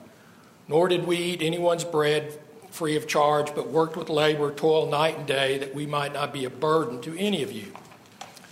nor 0.69 0.89
did 0.89 1.07
we 1.07 1.17
eat 1.17 1.43
anyone's 1.43 1.85
bread 1.85 2.39
free 2.71 2.97
of 2.97 3.07
charge, 3.07 3.55
but 3.55 3.69
worked 3.69 3.97
with 3.97 4.09
labor, 4.09 4.53
toil 4.53 4.89
night 4.89 5.19
and 5.19 5.27
day, 5.27 5.59
that 5.59 5.75
we 5.75 5.87
might 5.87 6.13
not 6.13 6.33
be 6.33 6.45
a 6.45 6.51
burden 6.51 7.01
to 7.03 7.19
any 7.19 7.43
of 7.43 7.51
you. 7.51 7.73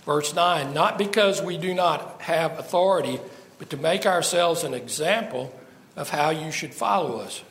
Verse 0.05 0.33
9 0.33 0.73
Not 0.73 0.97
because 0.97 1.41
we 1.41 1.57
do 1.57 1.73
not 1.73 2.21
have 2.21 2.57
authority, 2.57 3.19
but 3.57 3.69
to 3.69 3.77
make 3.77 4.05
ourselves 4.05 4.63
an 4.63 4.73
example 4.73 5.53
of 5.95 6.09
how 6.09 6.29
you 6.29 6.51
should 6.51 6.73
follow 6.73 7.19
us. 7.19 7.43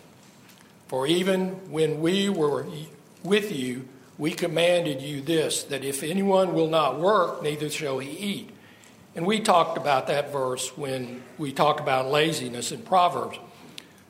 For 0.89 1.07
even 1.07 1.71
when 1.71 2.01
we 2.01 2.29
were 2.29 2.67
with 3.23 3.53
you, 3.53 3.87
we 4.17 4.33
commanded 4.33 5.01
you 5.03 5.21
this 5.21 5.63
that 5.65 5.85
if 5.85 6.03
anyone 6.03 6.55
will 6.55 6.69
not 6.69 6.99
work, 6.99 7.43
neither 7.43 7.71
shall 7.71 7.99
he 7.99 8.11
eat. 8.11 8.51
And 9.15 9.27
we 9.27 9.41
talked 9.41 9.77
about 9.77 10.07
that 10.07 10.33
verse 10.33 10.77
when 10.77 11.23
we 11.39 11.53
talked 11.53 11.81
about 11.81 12.11
laziness 12.11 12.73
in 12.73 12.83
Proverbs. 12.83 13.39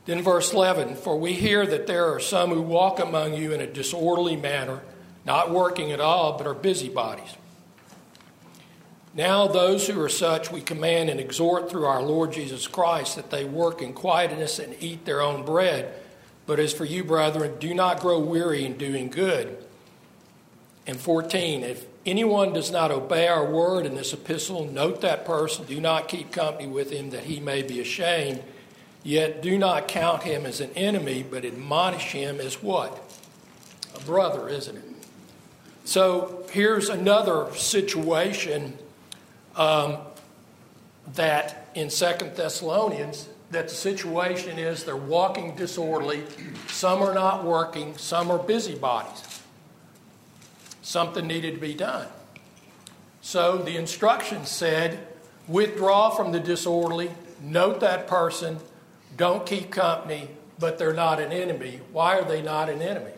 Then, 0.07 0.23
verse 0.23 0.53
11 0.53 0.97
For 0.97 1.19
we 1.19 1.35
hear 1.35 1.67
that 1.67 1.87
there 1.87 2.15
are 2.15 2.21
some 2.21 2.51
who 2.51 2.63
walk 2.63 2.99
among 2.99 3.35
you 3.35 3.53
in 3.53 3.61
a 3.61 3.67
disorderly 3.67 4.37
manner, 4.37 4.81
not 5.27 5.51
working 5.51 5.93
at 5.93 6.01
all, 6.01 6.39
but 6.39 6.47
are 6.47 6.55
busybodies. 6.55 7.37
Now, 9.19 9.47
those 9.47 9.87
who 9.87 10.01
are 10.01 10.09
such, 10.09 10.51
we 10.51 10.63
command 10.63 11.11
and 11.11 11.21
exhort 11.21 11.69
through 11.69 11.85
our 11.85 12.03
Lord 12.03 12.33
Jesus 12.33 12.67
Christ 12.67 13.17
that 13.17 13.31
they 13.31 13.45
work 13.45 13.83
in 13.83 13.93
quietness 13.93 14.59
and 14.59 14.75
eat 14.81 15.05
their 15.05 15.21
own 15.21 15.45
bread 15.45 15.93
but 16.49 16.59
as 16.59 16.73
for 16.73 16.87
you, 16.87 17.05
brethren, 17.05 17.59
do 17.61 17.75
not 17.75 18.01
grow 18.01 18.19
weary 18.19 18.65
in 18.65 18.79
doing 18.79 19.11
good. 19.11 19.63
And 20.87 20.99
14, 20.99 21.63
if 21.63 21.85
anyone 22.07 22.55
does 22.55 22.71
not 22.71 22.91
obey 22.91 23.29
our 23.29 23.45
word 23.45 23.85
in 23.85 23.95
this 23.95 24.15
epistle, 24.15 24.65
note 24.65 25.03
that 25.03 25.27
person, 25.27 25.67
do 25.67 25.79
not 25.79 26.09
keep 26.09 26.33
company 26.33 26.67
with 26.67 26.91
him 26.91 27.11
that 27.11 27.25
he 27.25 27.39
may 27.39 27.61
be 27.61 27.81
ashamed. 27.81 28.43
Yet 29.03 29.43
do 29.43 29.59
not 29.59 29.89
count 29.89 30.23
him 30.23 30.47
as 30.47 30.63
an 30.63 30.71
enemy, 30.71 31.23
but 31.23 31.45
admonish 31.45 32.13
him 32.13 32.41
as 32.41 32.63
what? 32.63 32.99
A 33.95 34.01
brother, 34.07 34.49
isn't 34.49 34.75
it? 34.75 34.85
So 35.85 36.47
here's 36.51 36.89
another 36.89 37.55
situation 37.55 38.79
um, 39.59 39.99
that 41.15 41.69
in 41.75 41.91
Second 41.91 42.37
Thessalonians 42.37 43.29
that 43.51 43.69
the 43.69 43.75
situation 43.75 44.59
is 44.59 44.85
they're 44.85 44.97
walking 44.97 45.55
disorderly, 45.57 46.23
some 46.69 47.03
are 47.03 47.15
not 47.15 47.45
working, 47.45 47.97
some 47.97 48.31
are 48.31 48.39
busybodies. 48.39 49.43
Something 50.83 51.27
needed 51.27 51.55
to 51.55 51.61
be 51.61 51.75
done. 51.75 52.09
So 53.21 53.59
the 53.59 53.77
instruction 53.77 54.45
said, 54.47 55.07
withdraw 55.47 56.11
from 56.11 56.33
the 56.33 56.41
disorderly, 56.41 57.11
note 57.43 57.81
that 57.81 58.07
person, 58.07 58.59
don't 59.17 59.45
keep 59.45 59.71
company, 59.71 60.29
but 60.59 60.79
they're 60.79 60.95
not 60.95 61.21
an 61.21 61.33
enemy. 61.33 61.81
Why 61.93 62.19
are 62.19 62.25
they 62.25 62.43
not 62.43 62.69
an 62.69 62.81
enemy? 62.81 63.13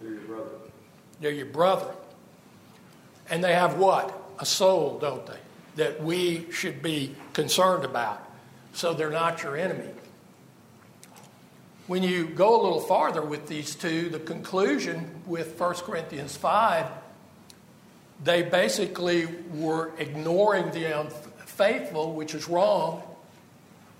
They're 0.00 0.12
your 0.12 0.20
brother. 0.22 0.50
They're 1.20 1.30
your 1.30 1.46
brother. 1.46 1.94
And 3.30 3.42
they 3.42 3.54
have 3.54 3.78
what? 3.78 4.23
A 4.38 4.46
soul, 4.46 4.98
don't 4.98 5.26
they? 5.26 5.38
That 5.76 6.02
we 6.02 6.50
should 6.50 6.82
be 6.82 7.14
concerned 7.32 7.84
about. 7.84 8.22
So 8.72 8.92
they're 8.94 9.10
not 9.10 9.42
your 9.42 9.56
enemy. 9.56 9.90
When 11.86 12.02
you 12.02 12.26
go 12.26 12.60
a 12.60 12.62
little 12.62 12.80
farther 12.80 13.22
with 13.22 13.46
these 13.46 13.74
two, 13.74 14.08
the 14.08 14.18
conclusion 14.18 15.22
with 15.26 15.60
1 15.60 15.74
Corinthians 15.76 16.36
5, 16.36 16.86
they 18.22 18.42
basically 18.42 19.26
were 19.52 19.92
ignoring 19.98 20.70
the 20.70 20.98
unfaithful, 20.98 22.14
which 22.14 22.34
is 22.34 22.48
wrong, 22.48 23.02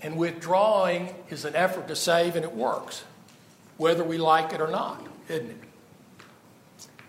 and 0.01 0.17
withdrawing 0.17 1.13
is 1.29 1.45
an 1.45 1.55
effort 1.55 1.87
to 1.87 1.95
save, 1.95 2.35
and 2.35 2.43
it 2.43 2.53
works, 2.53 3.03
whether 3.77 4.03
we 4.03 4.17
like 4.17 4.51
it 4.51 4.61
or 4.61 4.69
not, 4.69 5.05
isn't 5.29 5.49
it? 5.49 5.57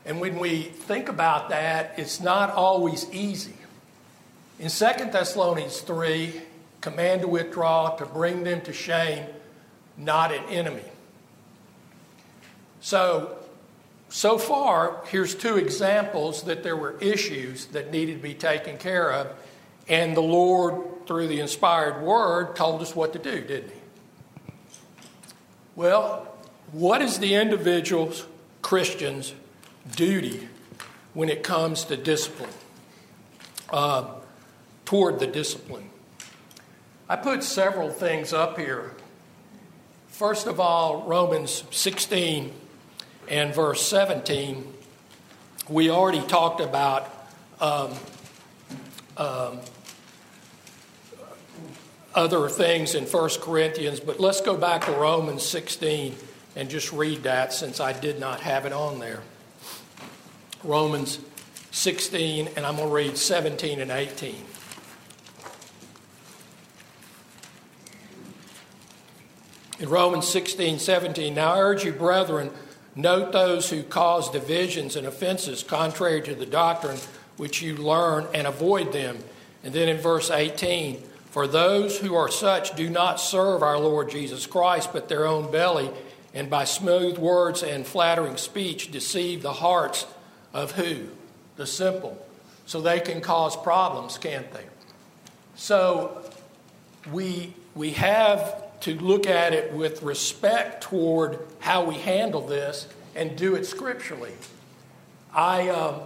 And 0.07 0.21
when 0.21 0.39
we 0.39 0.63
think 0.63 1.09
about 1.09 1.49
that, 1.49 1.95
it's 1.99 2.21
not 2.21 2.51
always 2.51 3.11
easy. 3.13 3.57
In 4.61 4.71
2 4.71 5.11
Thessalonians 5.11 5.81
3, 5.81 6.41
command 6.81 7.23
to 7.23 7.29
withdraw, 7.29 7.97
to 7.97 8.07
bring 8.07 8.45
them 8.45 8.61
to 8.63 8.73
shame, 8.73 9.27
not 9.99 10.33
an 10.33 10.45
enemy. 10.45 10.85
So, 12.81 13.37
so 14.09 14.39
far, 14.39 15.03
here's 15.09 15.35
two 15.35 15.57
examples 15.57 16.45
that 16.45 16.63
there 16.63 16.77
were 16.77 16.97
issues 17.01 17.67
that 17.67 17.91
needed 17.91 18.19
to 18.19 18.23
be 18.23 18.35
taken 18.35 18.79
care 18.79 19.11
of, 19.11 19.33
and 19.89 20.17
the 20.17 20.23
Lord, 20.23 21.07
through 21.09 21.27
the 21.27 21.41
inspired 21.41 22.01
word, 22.01 22.55
told 22.55 22.81
us 22.81 22.95
what 22.95 23.13
to 23.15 23.19
do, 23.19 23.41
didn't 23.41 23.71
He? 23.71 24.53
Well, 25.75 26.33
what 26.71 27.03
is 27.03 27.19
the 27.19 27.35
individual's, 27.35 28.25
Christian's, 28.63 29.35
duty 29.95 30.49
when 31.14 31.28
it 31.28 31.43
comes 31.43 31.85
to 31.85 31.97
discipline, 31.97 32.50
uh, 33.71 34.07
toward 34.85 35.19
the 35.19 35.26
discipline? 35.26 35.90
I 37.09 37.16
put 37.16 37.43
several 37.43 37.90
things 37.90 38.33
up 38.33 38.59
here. 38.59 38.93
First 40.09 40.47
of 40.47 40.59
all, 40.59 41.02
Romans 41.02 41.62
16 41.71 42.52
and 43.28 43.55
verse 43.55 43.83
17, 43.83 44.73
we 45.69 45.90
already 45.90 46.23
talked 46.23 46.61
about 46.61 47.12
um, 47.61 47.93
um, 49.16 49.61
other 52.14 52.49
things 52.49 52.95
in 52.95 53.05
1 53.05 53.31
Corinthians, 53.40 54.00
but 54.00 54.19
let's 54.19 54.40
go 54.40 54.57
back 54.57 54.87
to 54.87 54.93
Romans 54.93 55.43
16 55.43 56.14
and 56.57 56.71
just 56.71 56.93
read 56.93 57.23
that 57.25 57.52
since 57.52 57.78
I 57.78 57.93
did 57.93 58.19
not 58.19 58.40
have 58.40 58.64
it 58.64 58.73
on 58.73 58.99
there. 58.99 59.21
Romans 60.65 61.19
16, 61.71 62.49
and 62.57 62.65
I'm 62.65 62.77
going 62.77 62.89
to 62.89 62.95
read 62.95 63.19
17 63.19 63.81
and 63.81 63.91
18. 63.91 64.35
In 69.79 69.89
Romans 69.91 70.27
16, 70.27 70.79
17, 70.79 71.35
now 71.35 71.53
I 71.53 71.61
urge 71.61 71.85
you, 71.85 71.93
brethren, 71.93 72.51
note 72.95 73.33
those 73.33 73.69
who 73.69 73.83
cause 73.83 74.31
divisions 74.31 74.97
and 74.97 75.07
offenses 75.07 75.63
contrary 75.63 76.23
to 76.23 76.35
the 76.35 76.47
doctrine 76.47 76.99
which 77.37 77.61
you 77.61 77.77
learn 77.77 78.27
and 78.33 78.47
avoid 78.47 78.93
them. 78.93 79.19
And 79.63 79.75
then 79.75 79.89
in 79.91 79.99
verse 79.99 80.31
18, 80.31 81.03
for 81.31 81.47
those 81.47 81.99
who 81.99 82.15
are 82.15 82.31
such 82.31 82.75
do 82.75 82.89
not 82.89 83.21
serve 83.21 83.63
our 83.63 83.79
Lord 83.79 84.09
Jesus 84.09 84.47
Christ, 84.47 84.95
but 84.95 85.11
their 85.11 85.27
own 85.27 85.53
belly, 85.53 85.91
and 86.33 86.49
by 86.49 86.65
smooth 86.65 87.19
words 87.19 87.63
and 87.63 87.87
flattering 87.87 88.39
speech 88.39 88.91
deceive 88.91 89.43
the 89.43 89.52
hearts 89.52 90.07
of 90.56 90.73
who? 90.73 91.06
The 91.56 91.66
simple. 91.66 92.16
So 92.64 92.80
they 92.80 92.99
can 92.99 93.21
cause 93.21 93.56
problems, 93.56 94.16
can't 94.16 94.50
they? 94.52 94.64
So 95.54 96.23
we, 97.12 97.52
we 97.75 97.90
have 97.92 98.80
to 98.80 98.99
look 98.99 99.26
at 99.26 99.52
it 99.52 99.73
with 99.73 100.02
respect 100.02 100.82
toward 100.82 101.38
how 101.58 101.84
we 101.84 101.97
handle 101.97 102.40
this 102.47 102.88
and 103.14 103.36
do 103.36 103.54
it 103.54 103.66
scripturally. 103.66 104.32
I 105.32 105.69
um, 105.69 106.00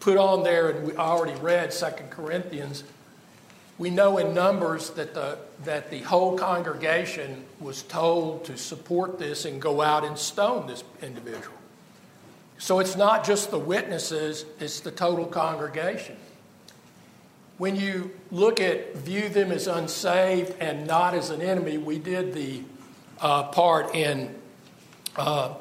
put 0.00 0.16
on 0.16 0.42
there, 0.42 0.70
and 0.70 0.86
we 0.86 0.96
already 0.96 1.38
read 1.40 1.72
Second 1.72 2.10
Corinthians. 2.10 2.82
We 3.76 3.90
know 3.90 4.16
in 4.18 4.34
Numbers 4.34 4.90
that 4.90 5.12
the, 5.12 5.38
that 5.64 5.90
the 5.90 6.00
whole 6.00 6.36
congregation 6.36 7.44
was 7.60 7.82
told 7.82 8.46
to 8.46 8.56
support 8.56 9.18
this 9.18 9.44
and 9.44 9.60
go 9.60 9.82
out 9.82 10.04
and 10.04 10.18
stone 10.18 10.66
this 10.66 10.82
individual. 11.02 11.59
So 12.60 12.78
it's 12.78 12.94
not 12.94 13.24
just 13.24 13.50
the 13.50 13.58
witnesses, 13.58 14.44
it's 14.60 14.80
the 14.80 14.90
total 14.90 15.24
congregation. 15.24 16.14
When 17.56 17.74
you 17.74 18.10
look 18.30 18.60
at 18.60 18.96
view 18.96 19.30
them 19.30 19.50
as 19.50 19.66
unsaved 19.66 20.54
and 20.60 20.86
not 20.86 21.14
as 21.14 21.30
an 21.30 21.40
enemy, 21.40 21.78
we 21.78 21.98
did 21.98 22.34
the 22.34 22.62
uh, 23.18 23.44
part 23.44 23.94
in 23.94 24.34
uh, 25.16 25.54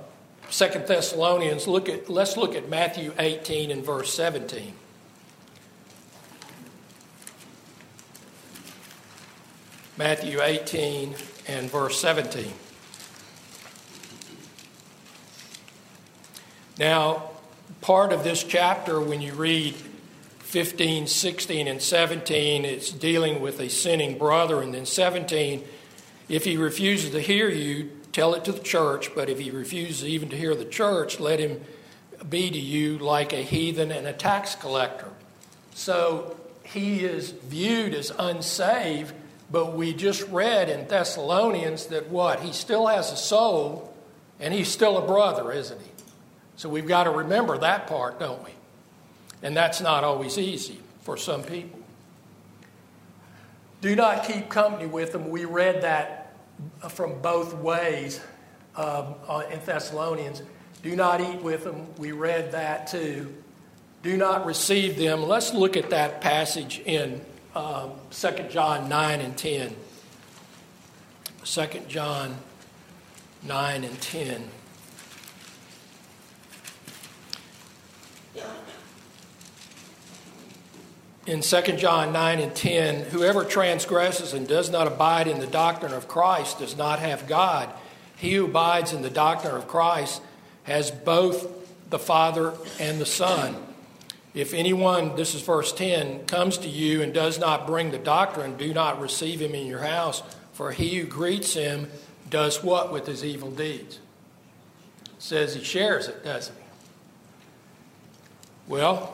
Second 0.49 0.87
Thessalonians. 0.87 1.67
Look 1.67 1.87
at 1.87 2.09
let's 2.09 2.35
look 2.35 2.53
at 2.53 2.67
Matthew 2.67 3.13
18 3.17 3.71
and 3.71 3.83
verse 3.83 4.13
17. 4.13 4.73
Matthew 9.97 10.41
18 10.41 11.15
and 11.47 11.71
verse 11.71 11.99
17. 12.01 12.51
Now, 16.79 17.31
part 17.81 18.13
of 18.13 18.23
this 18.23 18.41
chapter, 18.41 19.01
when 19.01 19.21
you 19.21 19.33
read 19.33 19.75
15, 20.39 21.07
16, 21.07 21.67
and 21.67 21.81
17, 21.81 22.63
it's 22.63 22.89
dealing 22.89 23.41
with 23.41 23.59
a 23.59 23.69
sinning 23.69 24.17
brother. 24.17 24.61
And 24.61 24.73
then 24.73 24.85
17, 24.85 25.65
if 26.29 26.45
he 26.45 26.55
refuses 26.55 27.11
to 27.11 27.19
hear 27.19 27.49
you, 27.49 27.91
tell 28.13 28.33
it 28.33 28.45
to 28.45 28.53
the 28.53 28.61
church. 28.61 29.13
But 29.13 29.29
if 29.29 29.39
he 29.39 29.51
refuses 29.51 30.05
even 30.05 30.29
to 30.29 30.37
hear 30.37 30.55
the 30.55 30.63
church, 30.63 31.19
let 31.19 31.39
him 31.39 31.59
be 32.29 32.49
to 32.49 32.57
you 32.57 32.97
like 32.97 33.33
a 33.33 33.43
heathen 33.43 33.91
and 33.91 34.07
a 34.07 34.13
tax 34.13 34.55
collector. 34.55 35.09
So 35.75 36.37
he 36.63 37.03
is 37.03 37.31
viewed 37.31 37.93
as 37.93 38.11
unsaved, 38.17 39.13
but 39.51 39.73
we 39.73 39.93
just 39.93 40.25
read 40.29 40.69
in 40.69 40.87
Thessalonians 40.87 41.87
that 41.87 42.09
what? 42.09 42.39
He 42.39 42.53
still 42.53 42.87
has 42.87 43.11
a 43.11 43.17
soul 43.17 43.93
and 44.39 44.53
he's 44.53 44.69
still 44.69 44.97
a 44.97 45.05
brother, 45.05 45.51
isn't 45.51 45.81
he? 45.81 45.98
So 46.59 46.67
we've 46.67 46.85
got 46.85 47.05
to 47.05 47.11
remember 47.11 47.57
that 47.59 47.87
part, 47.87 48.19
don't 48.19 48.43
we? 48.43 48.51
And 49.41 49.55
that's 49.55 49.79
not 49.79 50.03
always 50.03 50.37
easy 50.37 50.77
for 51.03 51.15
some 51.15 51.41
people. 51.41 51.79
Do 53.79 53.95
not 53.95 54.25
keep 54.25 54.49
company 54.49 54.85
with 54.85 55.13
them. 55.13 55.29
We 55.29 55.45
read 55.45 55.83
that 55.83 56.35
from 56.89 57.21
both 57.21 57.53
ways 57.53 58.19
um, 58.75 59.15
uh, 59.25 59.43
in 59.49 59.61
Thessalonians. 59.63 60.41
Do 60.83 60.97
not 60.97 61.21
eat 61.21 61.41
with 61.41 61.63
them. 61.63 61.87
We 61.97 62.11
read 62.11 62.51
that 62.51 62.87
too. 62.87 63.33
Do 64.03 64.17
not 64.17 64.45
receive 64.45 64.97
them. 64.97 65.23
Let's 65.23 65.53
look 65.53 65.77
at 65.77 65.91
that 65.91 66.19
passage 66.19 66.79
in 66.79 67.21
um, 67.55 67.91
2 68.11 68.31
John 68.49 68.89
9 68.89 69.21
and 69.21 69.37
10. 69.37 69.77
2 71.45 71.67
John 71.87 72.35
9 73.43 73.83
and 73.85 74.01
10. 74.01 74.49
In 81.29 81.41
2 81.41 81.61
John 81.77 82.11
9 82.11 82.39
and 82.39 82.55
10 82.55 83.11
whoever 83.11 83.45
transgresses 83.45 84.33
and 84.33 84.47
does 84.47 84.69
not 84.69 84.87
abide 84.87 85.27
in 85.27 85.39
the 85.39 85.47
doctrine 85.47 85.93
of 85.93 86.07
Christ 86.07 86.59
does 86.59 86.75
not 86.75 86.99
have 86.99 87.27
God. 87.27 87.69
He 88.17 88.33
who 88.33 88.45
abides 88.45 88.93
in 88.93 89.03
the 89.03 89.09
doctrine 89.09 89.55
of 89.55 89.67
Christ 89.67 90.21
has 90.63 90.89
both 90.89 91.47
the 91.89 91.99
Father 91.99 92.53
and 92.79 92.99
the 92.99 93.05
Son. 93.05 93.55
If 94.33 94.53
anyone, 94.53 95.15
this 95.15 95.35
is 95.35 95.41
verse 95.41 95.71
10, 95.71 96.25
comes 96.25 96.57
to 96.59 96.69
you 96.69 97.01
and 97.01 97.13
does 97.13 97.39
not 97.39 97.67
bring 97.67 97.91
the 97.91 97.97
doctrine, 97.97 98.57
do 98.57 98.73
not 98.73 98.99
receive 98.99 99.41
him 99.41 99.53
in 99.53 99.67
your 99.67 99.79
house, 99.79 100.21
for 100.53 100.71
he 100.71 100.97
who 100.97 101.05
greets 101.05 101.53
him 101.53 101.89
does 102.29 102.63
what 102.63 102.91
with 102.91 103.07
his 103.07 103.23
evil 103.23 103.51
deeds? 103.51 103.99
says 105.19 105.53
he 105.53 105.63
shares 105.63 106.07
it, 106.07 106.23
doesn't 106.23 106.58
he? 108.69 109.09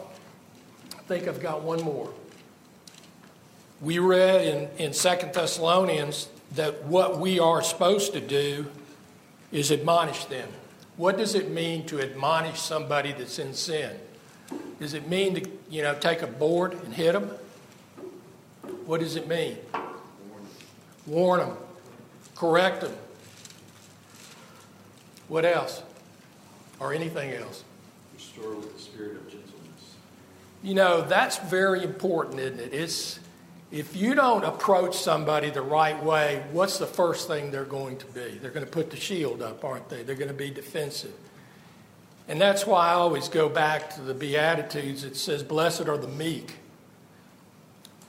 I 0.97 1.01
think 1.07 1.27
I've 1.27 1.41
got 1.41 1.61
one 1.61 1.81
more. 1.83 2.11
We 3.81 3.99
read 3.99 4.45
in, 4.45 4.69
in 4.77 4.91
2 4.93 5.31
Thessalonians 5.33 6.29
that 6.55 6.85
what 6.85 7.19
we 7.19 7.39
are 7.39 7.61
supposed 7.61 8.13
to 8.13 8.21
do 8.21 8.67
is 9.51 9.71
admonish 9.71 10.25
them. 10.25 10.49
What 10.97 11.17
does 11.17 11.35
it 11.35 11.49
mean 11.49 11.85
to 11.87 12.01
admonish 12.01 12.59
somebody 12.59 13.11
that's 13.11 13.39
in 13.39 13.53
sin? 13.53 13.97
Does 14.79 14.93
it 14.93 15.07
mean 15.07 15.35
to, 15.35 15.49
you 15.69 15.81
know, 15.81 15.95
take 15.95 16.21
a 16.21 16.27
board 16.27 16.73
and 16.73 16.93
hit 16.93 17.13
them? 17.13 17.31
What 18.85 18.99
does 18.99 19.15
it 19.15 19.27
mean? 19.27 19.57
Warn 21.05 21.39
them, 21.39 21.57
correct 22.35 22.81
them. 22.81 22.93
What 25.27 25.45
else? 25.45 25.81
Or 26.79 26.93
anything 26.93 27.31
else? 27.31 27.63
Restore 28.13 28.55
with 28.55 28.75
the 28.75 28.81
spirit 28.81 29.17
of 29.17 29.24
gentleness. 29.24 29.24
You 30.65 30.73
know, 30.73 31.01
that's 31.03 31.37
very 31.37 31.83
important, 31.83 32.39
isn't 32.39 32.59
it? 32.59 32.73
It's 32.73 33.19
if 33.71 33.95
you 33.95 34.15
don't 34.15 34.43
approach 34.43 34.97
somebody 34.97 35.51
the 35.51 35.61
right 35.61 36.03
way, 36.03 36.43
what's 36.51 36.79
the 36.79 36.87
first 36.87 37.27
thing 37.27 37.51
they're 37.51 37.65
going 37.65 37.97
to 37.97 38.05
be? 38.07 38.39
They're 38.41 38.49
going 38.49 38.65
to 38.65 38.71
put 38.71 38.89
the 38.89 38.97
shield 38.97 39.43
up, 39.43 39.63
aren't 39.63 39.89
they? 39.89 40.01
They're 40.01 40.15
going 40.15 40.29
to 40.29 40.33
be 40.33 40.49
defensive. 40.49 41.13
And 42.27 42.41
that's 42.41 42.65
why 42.65 42.87
I 42.87 42.93
always 42.93 43.29
go 43.29 43.47
back 43.47 43.93
to 43.93 44.01
the 44.01 44.15
Beatitudes. 44.15 45.03
It 45.03 45.15
says, 45.15 45.43
Blessed 45.43 45.87
are 45.87 45.99
the 45.99 46.07
meek. 46.07 46.55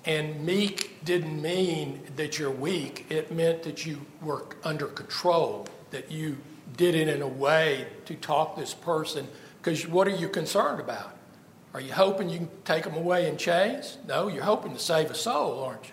And 0.06 0.42
meek 0.46 1.04
didn't 1.04 1.42
mean 1.42 2.00
that 2.16 2.38
you're 2.38 2.50
weak, 2.50 3.04
it 3.10 3.30
meant 3.30 3.64
that 3.64 3.84
you 3.84 4.00
were 4.22 4.46
under 4.64 4.86
control, 4.86 5.68
that 5.90 6.10
you 6.10 6.38
did 6.78 6.94
it 6.94 7.08
in 7.08 7.20
a 7.20 7.28
way 7.28 7.86
to 8.06 8.14
talk 8.14 8.56
this 8.56 8.72
person. 8.72 9.28
Because 9.58 9.86
what 9.86 10.08
are 10.08 10.16
you 10.16 10.30
concerned 10.30 10.80
about? 10.80 11.16
Are 11.76 11.80
you 11.82 11.92
hoping 11.92 12.30
you 12.30 12.38
can 12.38 12.48
take 12.64 12.84
them 12.84 12.94
away 12.94 13.28
in 13.28 13.36
chains? 13.36 13.98
No, 14.08 14.28
you're 14.28 14.42
hoping 14.42 14.72
to 14.72 14.78
save 14.78 15.10
a 15.10 15.14
soul, 15.14 15.62
aren't 15.62 15.84
you? 15.84 15.92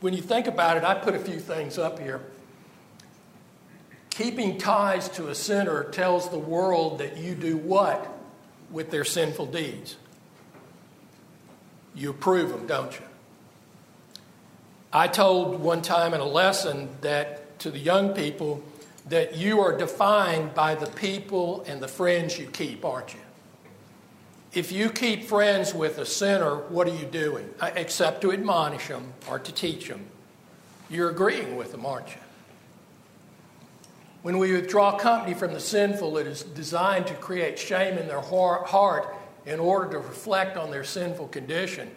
When 0.00 0.14
you 0.14 0.22
think 0.22 0.46
about 0.46 0.76
it, 0.76 0.84
I 0.84 0.94
put 0.94 1.16
a 1.16 1.18
few 1.18 1.40
things 1.40 1.78
up 1.78 1.98
here. 1.98 2.20
Keeping 4.10 4.58
ties 4.58 5.08
to 5.08 5.26
a 5.26 5.34
sinner 5.34 5.82
tells 5.82 6.30
the 6.30 6.38
world 6.38 6.98
that 6.98 7.16
you 7.16 7.34
do 7.34 7.56
what 7.56 8.16
with 8.70 8.92
their 8.92 9.04
sinful 9.04 9.46
deeds? 9.46 9.96
You 11.96 12.10
approve 12.10 12.50
them, 12.50 12.68
don't 12.68 12.92
you? 12.92 13.04
I 14.92 15.08
told 15.08 15.58
one 15.58 15.82
time 15.82 16.14
in 16.14 16.20
a 16.20 16.24
lesson 16.24 16.90
that 17.00 17.58
to 17.58 17.72
the 17.72 17.80
young 17.80 18.14
people 18.14 18.62
that 19.08 19.36
you 19.36 19.60
are 19.60 19.76
defined 19.76 20.54
by 20.54 20.74
the 20.74 20.86
people 20.86 21.64
and 21.66 21.80
the 21.80 21.88
friends 21.88 22.38
you 22.38 22.46
keep, 22.46 22.84
aren't 22.84 23.14
you? 23.14 23.20
If 24.54 24.70
you 24.70 24.90
keep 24.90 25.24
friends 25.24 25.72
with 25.72 25.98
a 25.98 26.06
sinner, 26.06 26.56
what 26.56 26.86
are 26.86 26.94
you 26.94 27.06
doing? 27.06 27.48
Except 27.62 28.20
to 28.20 28.32
admonish 28.32 28.88
them 28.88 29.14
or 29.28 29.38
to 29.38 29.52
teach 29.52 29.88
them. 29.88 30.06
You're 30.90 31.10
agreeing 31.10 31.56
with 31.56 31.72
them, 31.72 31.86
aren't 31.86 32.08
you? 32.08 32.20
When 34.22 34.38
we 34.38 34.52
withdraw 34.52 34.98
company 34.98 35.34
from 35.34 35.52
the 35.52 35.58
sinful, 35.58 36.16
it 36.18 36.26
is 36.26 36.42
designed 36.42 37.08
to 37.08 37.14
create 37.14 37.58
shame 37.58 37.98
in 37.98 38.06
their 38.06 38.20
heart 38.20 39.16
in 39.46 39.58
order 39.58 39.90
to 39.92 39.98
reflect 39.98 40.56
on 40.56 40.70
their 40.70 40.84
sinful 40.84 41.28
condition. 41.28 41.90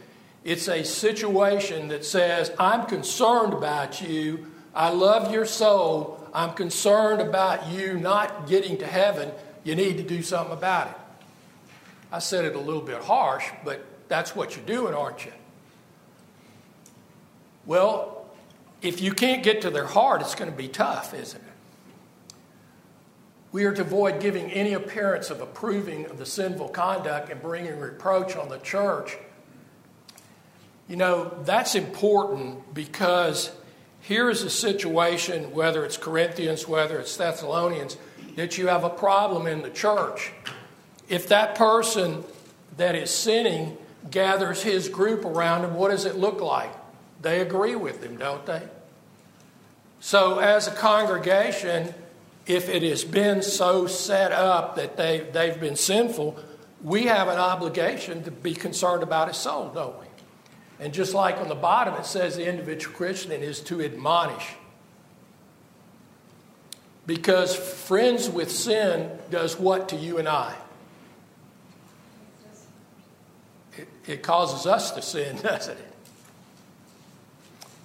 It's 0.43 0.67
a 0.67 0.83
situation 0.83 1.89
that 1.89 2.05
says, 2.05 2.51
I'm 2.57 2.85
concerned 2.85 3.53
about 3.53 4.01
you. 4.01 4.47
I 4.73 4.89
love 4.89 5.31
your 5.31 5.45
soul. 5.45 6.19
I'm 6.35 6.51
concerned 6.51 7.21
about 7.21 7.69
you 7.69 7.97
not 7.97 8.47
getting 8.47 8.77
to 8.79 8.85
heaven. 8.85 9.31
You 9.63 9.73
need 9.73 9.95
to 9.97 10.03
do 10.03 10.21
something 10.21 10.51
about 10.51 10.89
it. 10.89 10.95
I 12.11 12.19
said 12.19 12.43
it 12.43 12.57
a 12.57 12.59
little 12.59 12.81
bit 12.81 13.01
harsh, 13.01 13.45
but 13.63 13.85
that's 14.09 14.35
what 14.35 14.53
you're 14.53 14.65
doing, 14.65 14.93
aren't 14.93 15.25
you? 15.25 15.31
Well, 17.65 18.25
if 18.81 18.99
you 18.99 19.13
can't 19.13 19.43
get 19.43 19.61
to 19.61 19.69
their 19.69 19.85
heart, 19.85 20.19
it's 20.21 20.35
going 20.35 20.51
to 20.51 20.57
be 20.57 20.67
tough, 20.67 21.13
isn't 21.13 21.41
it? 21.41 22.35
We 23.53 23.63
are 23.63 23.73
to 23.73 23.81
avoid 23.81 24.19
giving 24.19 24.51
any 24.51 24.73
appearance 24.73 25.29
of 25.29 25.39
approving 25.39 26.05
of 26.07 26.17
the 26.17 26.25
sinful 26.25 26.69
conduct 26.69 27.31
and 27.31 27.41
bringing 27.41 27.79
reproach 27.79 28.35
on 28.35 28.49
the 28.49 28.57
church. 28.57 29.17
You 30.89 30.97
know, 30.97 31.31
that's 31.45 31.75
important 31.75 32.73
because 32.73 33.51
here 34.05 34.29
is 34.29 34.43
a 34.43 34.51
situation, 34.51 35.51
whether 35.51 35.83
it's 35.83 35.97
Corinthians, 35.97 36.67
whether 36.67 36.99
it's 36.99 37.17
Thessalonians, 37.17 37.97
that 38.35 38.55
you 38.55 38.67
have 38.67 38.83
a 38.83 38.89
problem 38.89 39.47
in 39.47 39.63
the 39.63 39.71
church. 39.71 40.31
If 41.09 41.27
that 41.29 41.55
person 41.55 42.23
that 42.77 42.93
is 42.93 43.09
sinning 43.09 43.75
gathers 44.11 44.61
his 44.61 44.89
group 44.89 45.25
around 45.25 45.63
him, 45.63 45.73
what 45.73 45.89
does 45.89 46.05
it 46.05 46.17
look 46.17 46.39
like? 46.39 46.71
They 47.23 47.41
agree 47.41 47.75
with 47.75 48.03
him, 48.03 48.17
don't 48.17 48.45
they? 48.45 48.61
So, 50.01 50.37
as 50.37 50.67
a 50.67 50.71
congregation, 50.71 51.91
if 52.45 52.69
it 52.69 52.83
has 52.83 53.03
been 53.03 53.41
so 53.41 53.87
set 53.87 54.31
up 54.31 54.75
that 54.75 54.97
they, 54.97 55.27
they've 55.33 55.59
been 55.59 55.75
sinful, 55.75 56.37
we 56.83 57.05
have 57.05 57.27
an 57.27 57.39
obligation 57.39 58.23
to 58.25 58.29
be 58.29 58.53
concerned 58.53 59.01
about 59.01 59.29
his 59.29 59.37
soul, 59.37 59.69
don't 59.69 59.99
we? 59.99 60.04
And 60.79 60.93
just 60.93 61.13
like 61.13 61.37
on 61.37 61.47
the 61.47 61.55
bottom, 61.55 61.93
it 61.95 62.05
says 62.05 62.35
the 62.35 62.47
individual 62.47 62.95
Christian 62.95 63.31
is 63.31 63.59
to 63.61 63.81
admonish. 63.81 64.55
Because 67.05 67.55
friends 67.55 68.29
with 68.29 68.51
sin 68.51 69.11
does 69.29 69.59
what 69.59 69.89
to 69.89 69.95
you 69.95 70.17
and 70.17 70.27
I? 70.27 70.55
It, 73.77 73.87
it 74.07 74.23
causes 74.23 74.65
us 74.65 74.91
to 74.91 75.01
sin, 75.01 75.37
doesn't 75.41 75.77
it? 75.77 75.93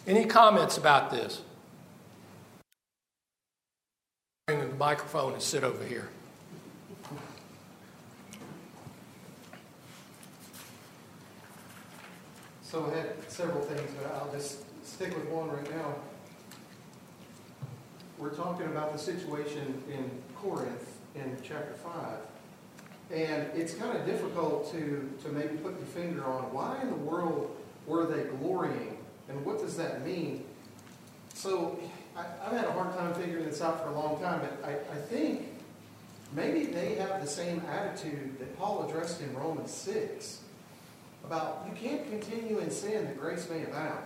Any 0.07 0.25
comments 0.25 0.79
about 0.79 1.11
this? 1.11 1.43
bring 4.51 4.69
the 4.69 4.77
microphone 4.77 5.33
and 5.33 5.43
sit 5.43 5.63
over 5.63 5.85
here. 5.85 6.09
So 12.71 12.87
I 12.87 12.99
had 12.99 13.29
several 13.29 13.63
things, 13.63 13.91
but 14.01 14.15
I'll 14.15 14.31
just 14.31 14.61
stick 14.87 15.13
with 15.17 15.27
one 15.27 15.51
right 15.51 15.69
now. 15.73 15.97
We're 18.17 18.31
talking 18.31 18.67
about 18.67 18.93
the 18.93 18.99
situation 18.99 19.83
in 19.93 20.09
Corinth 20.37 20.99
in 21.17 21.37
chapter 21.43 21.75
5. 21.75 21.93
And 23.11 23.51
it's 23.57 23.75
kind 23.75 23.99
of 23.99 24.07
difficult 24.07 24.71
to, 24.71 25.11
to 25.25 25.29
maybe 25.31 25.57
put 25.57 25.77
your 25.79 25.89
finger 25.89 26.25
on 26.25 26.45
why 26.53 26.79
in 26.81 26.91
the 26.91 26.97
world 26.97 27.57
were 27.89 28.07
they 28.07 28.23
glorying 28.37 28.99
and 29.29 29.45
what 29.45 29.59
does 29.59 29.77
that 29.77 30.07
mean? 30.07 30.45
So 31.35 31.77
I, 32.17 32.23
have 32.45 32.53
had 32.53 32.67
a 32.67 32.73
hard 32.73 32.95
time 32.97 33.15
figuring 33.15 33.47
this 33.47 33.61
out 33.61 33.83
for 33.83 33.89
a 33.91 33.99
long 33.99 34.21
time, 34.21 34.43
but 34.43 34.65
I, 34.65 34.75
I 34.75 35.01
think 35.09 35.49
maybe 36.37 36.67
they 36.67 36.95
have 36.95 37.21
the 37.21 37.27
same 37.27 37.63
attitude 37.69 38.39
that 38.39 38.57
Paul 38.57 38.89
addressed 38.89 39.21
in 39.23 39.35
Romans 39.35 39.73
6 39.73 40.43
about 41.25 41.67
you 41.67 41.73
can't 41.77 42.09
continue 42.09 42.59
in 42.59 42.71
sin 42.71 43.05
that 43.05 43.19
grace 43.19 43.49
may 43.49 43.63
abound. 43.65 44.05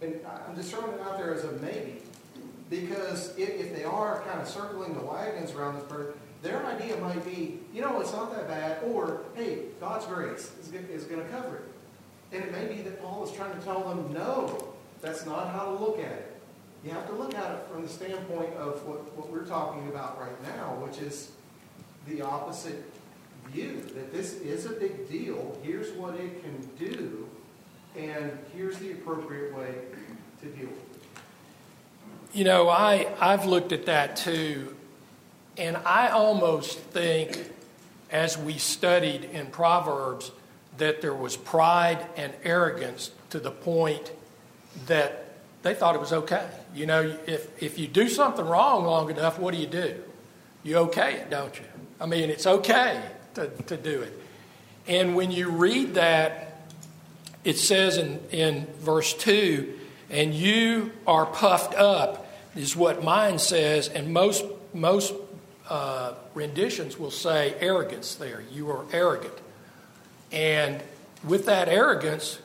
And 0.00 0.20
I'm 0.48 0.54
just 0.54 0.70
throwing 0.72 0.92
it 0.92 1.00
out 1.00 1.18
there 1.18 1.34
as 1.34 1.44
a 1.44 1.52
maybe. 1.52 2.02
Because 2.70 3.36
if, 3.36 3.48
if 3.48 3.74
they 3.74 3.84
are 3.84 4.22
kind 4.22 4.40
of 4.40 4.48
circling 4.48 4.94
the 4.94 5.00
wagons 5.00 5.52
around 5.52 5.76
this 5.76 5.84
person, 5.84 6.12
their 6.42 6.64
idea 6.66 6.96
might 6.98 7.24
be, 7.24 7.58
you 7.74 7.80
know, 7.80 8.00
it's 8.00 8.12
not 8.12 8.32
that 8.34 8.46
bad, 8.46 8.82
or, 8.84 9.22
hey, 9.34 9.62
God's 9.80 10.06
grace 10.06 10.52
is, 10.60 10.72
is 10.72 11.04
going 11.04 11.20
to 11.20 11.28
cover 11.30 11.56
it. 11.56 11.64
And 12.30 12.44
it 12.44 12.52
may 12.52 12.72
be 12.72 12.82
that 12.82 13.02
Paul 13.02 13.24
is 13.24 13.32
trying 13.32 13.58
to 13.58 13.64
tell 13.64 13.82
them, 13.88 14.12
no, 14.12 14.74
that's 15.00 15.26
not 15.26 15.48
how 15.48 15.64
to 15.64 15.72
look 15.72 15.98
at 15.98 16.12
it. 16.12 16.40
You 16.84 16.90
have 16.92 17.08
to 17.08 17.14
look 17.14 17.34
at 17.34 17.50
it 17.50 17.66
from 17.72 17.82
the 17.82 17.88
standpoint 17.88 18.54
of 18.54 18.86
what, 18.86 19.16
what 19.16 19.30
we're 19.30 19.46
talking 19.46 19.88
about 19.88 20.20
right 20.20 20.42
now, 20.42 20.76
which 20.84 20.98
is 20.98 21.32
the 22.06 22.22
opposite 22.22 22.84
view 23.52 23.82
that 23.94 24.12
this 24.12 24.34
is 24.34 24.66
a 24.66 24.70
big 24.70 25.08
deal. 25.08 25.58
Here's 25.62 25.92
what 25.92 26.14
it 26.14 26.42
can 26.42 26.68
do, 26.78 27.28
and 27.96 28.38
here's 28.54 28.78
the 28.78 28.92
appropriate 28.92 29.56
way 29.56 29.74
to 30.42 30.46
deal 30.48 30.68
with 30.68 30.96
it. 30.96 32.36
You 32.36 32.44
know, 32.44 32.68
I, 32.68 33.08
I've 33.20 33.46
looked 33.46 33.72
at 33.72 33.86
that 33.86 34.16
too, 34.16 34.74
and 35.56 35.76
I 35.78 36.08
almost 36.08 36.78
think 36.78 37.50
as 38.10 38.38
we 38.38 38.58
studied 38.58 39.24
in 39.24 39.46
Proverbs 39.46 40.30
that 40.78 41.00
there 41.02 41.14
was 41.14 41.36
pride 41.36 42.06
and 42.16 42.32
arrogance 42.44 43.10
to 43.30 43.40
the 43.40 43.50
point 43.50 44.12
that 44.86 45.24
they 45.62 45.74
thought 45.74 45.94
it 45.94 46.00
was 46.00 46.12
okay. 46.12 46.48
You 46.74 46.86
know, 46.86 47.16
if, 47.26 47.62
if 47.62 47.78
you 47.78 47.88
do 47.88 48.08
something 48.08 48.44
wrong 48.44 48.84
long 48.84 49.10
enough, 49.10 49.38
what 49.38 49.52
do 49.52 49.60
you 49.60 49.66
do? 49.66 50.02
You 50.62 50.76
okay 50.78 51.14
it, 51.14 51.30
don't 51.30 51.54
you? 51.58 51.64
I 52.00 52.06
mean, 52.06 52.30
it's 52.30 52.46
okay 52.46 53.02
to, 53.34 53.48
to 53.48 53.76
do 53.76 54.02
it. 54.02 54.12
And 54.86 55.14
when 55.14 55.30
you 55.30 55.50
read 55.50 55.94
that, 55.94 56.62
it 57.44 57.58
says 57.58 57.96
in, 57.96 58.20
in 58.30 58.66
verse 58.78 59.14
2 59.14 59.74
and 60.10 60.34
you 60.34 60.92
are 61.06 61.26
puffed 61.26 61.74
up, 61.74 62.26
is 62.56 62.74
what 62.74 63.04
mine 63.04 63.38
says, 63.38 63.88
and 63.88 64.12
most, 64.12 64.44
most 64.72 65.14
uh, 65.68 66.14
renditions 66.34 66.98
will 66.98 67.10
say 67.10 67.54
arrogance 67.60 68.14
there. 68.14 68.42
You 68.50 68.70
are 68.70 68.84
arrogant. 68.90 69.34
And 70.32 70.82
with 71.22 71.46
that 71.46 71.68
arrogance, 71.68 72.38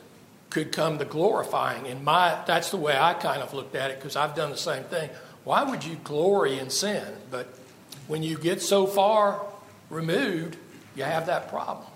could 0.54 0.70
come 0.70 0.98
the 0.98 1.04
glorifying. 1.04 1.88
And 1.88 2.04
my 2.04 2.38
that's 2.46 2.70
the 2.70 2.76
way 2.76 2.96
I 2.96 3.14
kind 3.14 3.42
of 3.42 3.52
looked 3.52 3.74
at 3.74 3.90
it 3.90 3.98
because 3.98 4.14
I've 4.14 4.36
done 4.36 4.50
the 4.50 4.56
same 4.56 4.84
thing. 4.84 5.10
Why 5.42 5.64
would 5.64 5.84
you 5.84 5.96
glory 5.96 6.60
in 6.60 6.70
sin? 6.70 7.04
But 7.30 7.52
When 8.06 8.22
you 8.22 8.38
get 8.38 8.62
so 8.62 8.86
far 8.86 9.44
removed, 9.90 10.56
you 10.96 11.04
have 11.04 11.26
that 11.26 11.48
problem. 11.48 11.86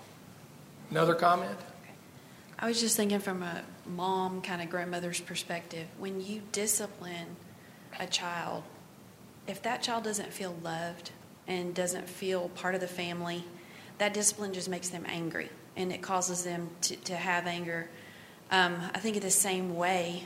Another 0.90 1.14
comment? 1.14 1.58
I 2.58 2.66
was 2.66 2.80
just 2.80 2.96
thinking 2.96 3.20
from 3.20 3.42
a 3.42 3.62
mom, 3.86 4.40
kind 4.42 4.60
of 4.60 4.68
grandmother's 4.68 5.20
perspective. 5.20 5.86
When 5.98 6.20
you 6.20 6.42
discipline 6.50 7.36
a 8.00 8.06
child, 8.06 8.64
if 9.46 9.62
that 9.62 9.82
child 9.82 10.04
doesn't 10.04 10.32
feel 10.32 10.56
loved 10.62 11.12
and 11.46 11.74
doesn't 11.74 12.08
feel 12.08 12.48
part 12.50 12.74
of 12.74 12.80
the 12.80 12.88
family, 12.88 13.44
that 13.98 14.12
discipline 14.14 14.52
just 14.52 14.68
makes 14.68 14.88
them 14.88 15.04
angry 15.06 15.50
and 15.76 15.92
it 15.92 16.02
causes 16.02 16.44
them 16.44 16.68
to, 16.82 16.96
to 16.96 17.14
have 17.14 17.46
anger. 17.46 17.88
Um, 18.50 18.76
I 18.94 18.98
think 18.98 19.16
in 19.16 19.22
the 19.22 19.30
same 19.30 19.76
way 19.76 20.24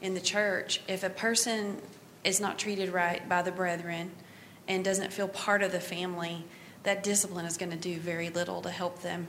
in 0.00 0.14
the 0.14 0.20
church, 0.20 0.80
if 0.88 1.04
a 1.04 1.10
person 1.10 1.80
is 2.24 2.40
not 2.40 2.58
treated 2.58 2.90
right 2.90 3.26
by 3.28 3.42
the 3.42 3.52
brethren 3.52 4.10
and 4.66 4.84
doesn't 4.84 5.12
feel 5.12 5.28
part 5.28 5.62
of 5.62 5.72
the 5.72 5.80
family, 5.80 6.44
that 6.82 7.02
discipline 7.02 7.46
is 7.46 7.56
going 7.56 7.70
to 7.70 7.76
do 7.76 7.98
very 7.98 8.30
little 8.30 8.62
to 8.62 8.70
help 8.70 9.02
them. 9.02 9.26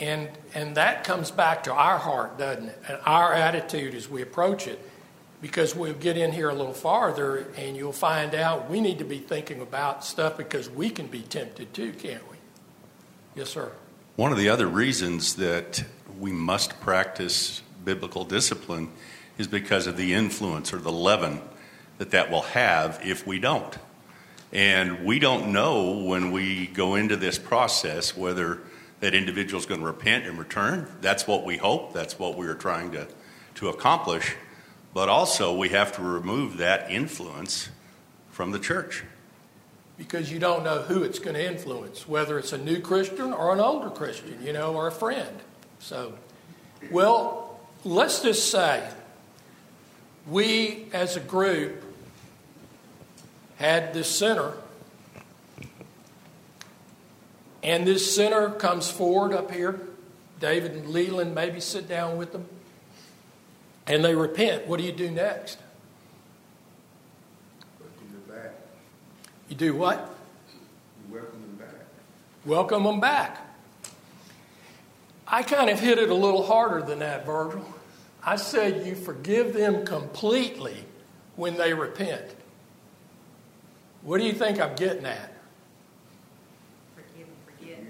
And, 0.00 0.30
and 0.54 0.76
that 0.76 1.04
comes 1.04 1.30
back 1.30 1.64
to 1.64 1.72
our 1.72 1.98
heart, 1.98 2.38
doesn't 2.38 2.68
it? 2.68 2.82
And 2.88 2.98
our 3.04 3.32
attitude 3.32 3.94
as 3.94 4.08
we 4.08 4.22
approach 4.22 4.66
it. 4.66 4.80
Because 5.40 5.74
we'll 5.74 5.94
get 5.94 6.16
in 6.16 6.30
here 6.30 6.50
a 6.50 6.54
little 6.54 6.72
farther 6.72 7.48
and 7.56 7.76
you'll 7.76 7.92
find 7.92 8.32
out 8.32 8.70
we 8.70 8.80
need 8.80 8.98
to 8.98 9.04
be 9.04 9.18
thinking 9.18 9.60
about 9.60 10.04
stuff 10.04 10.36
because 10.36 10.70
we 10.70 10.88
can 10.88 11.08
be 11.08 11.20
tempted 11.22 11.74
too, 11.74 11.92
can't 11.92 12.22
we? 12.30 12.36
Yes, 13.34 13.50
sir. 13.50 13.72
One 14.14 14.30
of 14.30 14.38
the 14.38 14.48
other 14.48 14.68
reasons 14.68 15.36
that 15.36 15.84
we 16.20 16.30
must 16.30 16.80
practice 16.80 17.60
biblical 17.84 18.24
discipline 18.24 18.90
is 19.36 19.48
because 19.48 19.88
of 19.88 19.96
the 19.96 20.14
influence 20.14 20.72
or 20.72 20.76
the 20.76 20.92
leaven 20.92 21.40
that 21.98 22.10
that 22.10 22.30
will 22.30 22.42
have 22.42 23.00
if 23.04 23.26
we 23.26 23.40
don't. 23.40 23.76
And 24.52 25.04
we 25.04 25.18
don't 25.18 25.52
know 25.52 25.92
when 25.92 26.30
we 26.30 26.66
go 26.66 26.94
into 26.94 27.16
this 27.16 27.38
process 27.38 28.16
whether 28.16 28.60
that 29.00 29.14
individual 29.14 29.58
is 29.58 29.66
going 29.66 29.80
to 29.80 29.86
repent 29.86 30.26
and 30.26 30.38
return. 30.38 30.86
That's 31.00 31.26
what 31.26 31.44
we 31.44 31.56
hope, 31.56 31.92
that's 31.92 32.18
what 32.18 32.36
we 32.36 32.46
are 32.46 32.54
trying 32.54 32.92
to, 32.92 33.08
to 33.56 33.68
accomplish. 33.68 34.36
But 34.94 35.08
also, 35.08 35.56
we 35.56 35.70
have 35.70 35.92
to 35.96 36.02
remove 36.02 36.58
that 36.58 36.90
influence 36.90 37.70
from 38.30 38.50
the 38.50 38.58
church. 38.58 39.04
Because 39.96 40.30
you 40.30 40.38
don't 40.38 40.64
know 40.64 40.82
who 40.82 41.02
it's 41.02 41.18
going 41.18 41.34
to 41.34 41.44
influence, 41.44 42.06
whether 42.06 42.38
it's 42.38 42.52
a 42.52 42.58
new 42.58 42.80
Christian 42.80 43.32
or 43.32 43.52
an 43.54 43.60
older 43.60 43.88
Christian, 43.88 44.38
you 44.42 44.52
know, 44.52 44.74
or 44.74 44.86
a 44.86 44.92
friend. 44.92 45.38
So, 45.78 46.12
well, 46.90 47.58
let's 47.84 48.20
just 48.22 48.50
say 48.50 48.86
we 50.26 50.86
as 50.92 51.16
a 51.16 51.20
group 51.20 51.82
had 53.62 53.94
this 53.94 54.10
sinner, 54.10 54.54
and 57.62 57.86
this 57.86 58.12
sinner 58.12 58.50
comes 58.50 58.90
forward 58.90 59.32
up 59.32 59.52
here. 59.52 59.80
David 60.40 60.72
and 60.72 60.88
Leland 60.88 61.32
maybe 61.32 61.60
sit 61.60 61.88
down 61.88 62.16
with 62.16 62.32
them 62.32 62.44
and 63.86 64.04
they 64.04 64.16
repent, 64.16 64.66
what 64.66 64.80
do 64.80 64.84
you 64.84 64.90
do 64.90 65.08
next? 65.12 65.60
Welcome 67.78 68.26
them 68.26 68.36
back. 68.36 68.50
You 69.48 69.54
do 69.54 69.76
what? 69.76 70.12
You 71.06 71.14
welcome 71.14 71.40
them 71.40 71.54
back. 71.56 71.86
Welcome 72.44 72.82
them 72.82 72.98
back. 72.98 73.38
I 75.28 75.44
kind 75.44 75.70
of 75.70 75.78
hit 75.78 75.98
it 75.98 76.10
a 76.10 76.14
little 76.14 76.42
harder 76.44 76.84
than 76.84 76.98
that, 76.98 77.24
Virgil. 77.24 77.64
I 78.24 78.34
said 78.34 78.84
you 78.84 78.96
forgive 78.96 79.54
them 79.54 79.86
completely 79.86 80.84
when 81.36 81.56
they 81.56 81.72
repent. 81.74 82.41
What 84.02 84.18
do 84.18 84.24
you 84.24 84.32
think 84.32 84.60
I'm 84.60 84.74
getting 84.74 85.06
at? 85.06 85.32
Forgive 86.94 87.28
forget. 87.46 87.84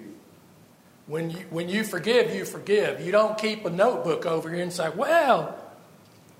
When 1.06 1.30
you, 1.30 1.38
when 1.50 1.68
you 1.68 1.84
forgive, 1.84 2.34
you 2.34 2.44
forgive. 2.44 3.00
You 3.00 3.12
don't 3.12 3.38
keep 3.38 3.64
a 3.64 3.70
notebook 3.70 4.26
over 4.26 4.50
here 4.50 4.62
and 4.62 4.72
say, 4.72 4.90
well, 4.90 5.58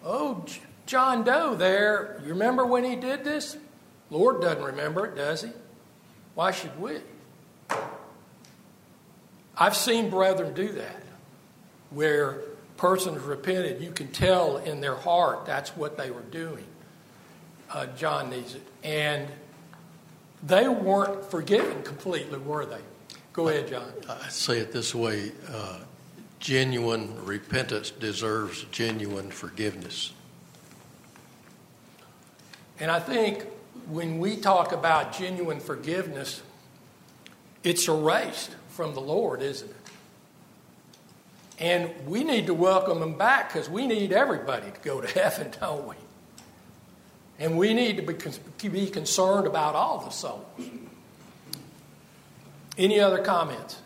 Oh, 0.05 0.45
John 0.87 1.25
Doe 1.25 1.55
there, 1.55 2.21
you 2.25 2.31
remember 2.31 2.67
when 2.67 2.85
he 2.85 2.97
did 2.97 3.25
this? 3.25 3.57
Lord 4.11 4.41
doesn't 4.41 4.63
remember 4.63 5.07
it, 5.07 5.17
does 5.17 5.43
he? 5.43 5.51
Why 6.35 6.51
should 6.51 6.79
we? 6.81 6.99
I've 9.57 9.77
seen 9.77 10.11
brethren 10.11 10.55
do 10.55 10.73
that, 10.73 11.03
where 11.91 12.43
persons 12.77 13.21
repented. 13.21 13.81
You 13.81 13.93
can 13.93 14.09
tell 14.09 14.57
in 14.57 14.81
their 14.81 14.97
heart 14.97 15.47
that's 15.47 15.71
what 15.77 15.97
they 15.97 16.11
were 16.11 16.23
doing. 16.23 16.65
Uh, 17.71 17.87
John 17.97 18.31
needs 18.31 18.55
it. 18.55 18.67
And 18.83 19.29
they 20.43 20.69
weren't 20.69 21.25
forgiven 21.25 21.83
completely, 21.83 22.39
were 22.39 22.67
they? 22.67 22.81
Go 23.33 23.49
ahead, 23.49 23.69
John. 23.69 23.93
I 24.09 24.29
say 24.29 24.59
it 24.59 24.73
this 24.73 24.95
way 24.95 25.33
uh, 25.51 25.79
genuine 26.41 27.25
repentance 27.25 27.91
deserves 27.91 28.65
genuine 28.73 29.31
forgiveness. 29.31 30.13
And 32.81 32.91
I 32.91 32.99
think 32.99 33.47
when 33.89 34.19
we 34.19 34.37
talk 34.37 34.73
about 34.73 35.13
genuine 35.13 35.61
forgiveness, 35.61 36.43
it's 37.63 37.87
erased 37.89 38.57
from 38.71 38.95
the 38.95 39.01
Lord, 39.01 39.41
isn't 39.41 39.71
it? 39.71 39.77
And 41.59 41.91
we 42.07 42.25
need 42.25 42.47
to 42.47 42.55
welcome 42.55 42.99
them 42.99 43.17
back 43.17 43.53
because 43.53 43.71
we 43.71 43.87
need 43.87 44.13
everybody 44.13 44.71
to 44.71 44.81
go 44.81 45.01
to 45.01 45.07
heaven, 45.21 45.53
don't 45.61 45.87
we? 45.87 45.95
And 47.43 47.59
we 47.59 47.75
need 47.75 47.97
to 47.97 48.71
be, 48.71 48.87
concerned 48.87 49.49
about 49.49 49.75
all 49.75 49.99
the 49.99 50.11
souls. 50.11 50.45
Any 52.79 53.01
other 53.01 53.19
comments? 53.19 53.81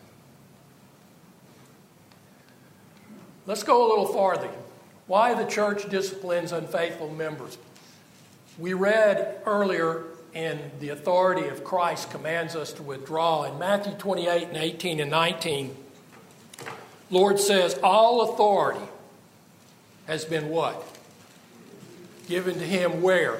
Let's 3.47 3.63
go 3.63 3.87
a 3.87 3.89
little 3.89 4.05
farther. 4.05 4.51
Why 5.07 5.33
the 5.33 5.45
church 5.45 5.89
disciplines 5.89 6.51
unfaithful 6.51 7.09
members. 7.09 7.57
We 8.59 8.75
read 8.75 9.41
earlier 9.47 10.03
in 10.35 10.59
the 10.79 10.89
authority 10.89 11.47
of 11.47 11.63
Christ 11.63 12.11
commands 12.11 12.55
us 12.55 12.73
to 12.73 12.83
withdraw. 12.83 13.45
In 13.45 13.57
Matthew 13.57 13.93
28 13.93 14.49
and 14.49 14.57
18 14.57 14.99
and 14.99 15.09
19, 15.09 15.75
Lord 17.09 17.39
says, 17.39 17.79
All 17.81 18.21
authority 18.31 18.85
has 20.05 20.25
been 20.25 20.49
what? 20.49 20.96
Given 22.27 22.55
to 22.55 22.65
him 22.65 23.01
where? 23.01 23.39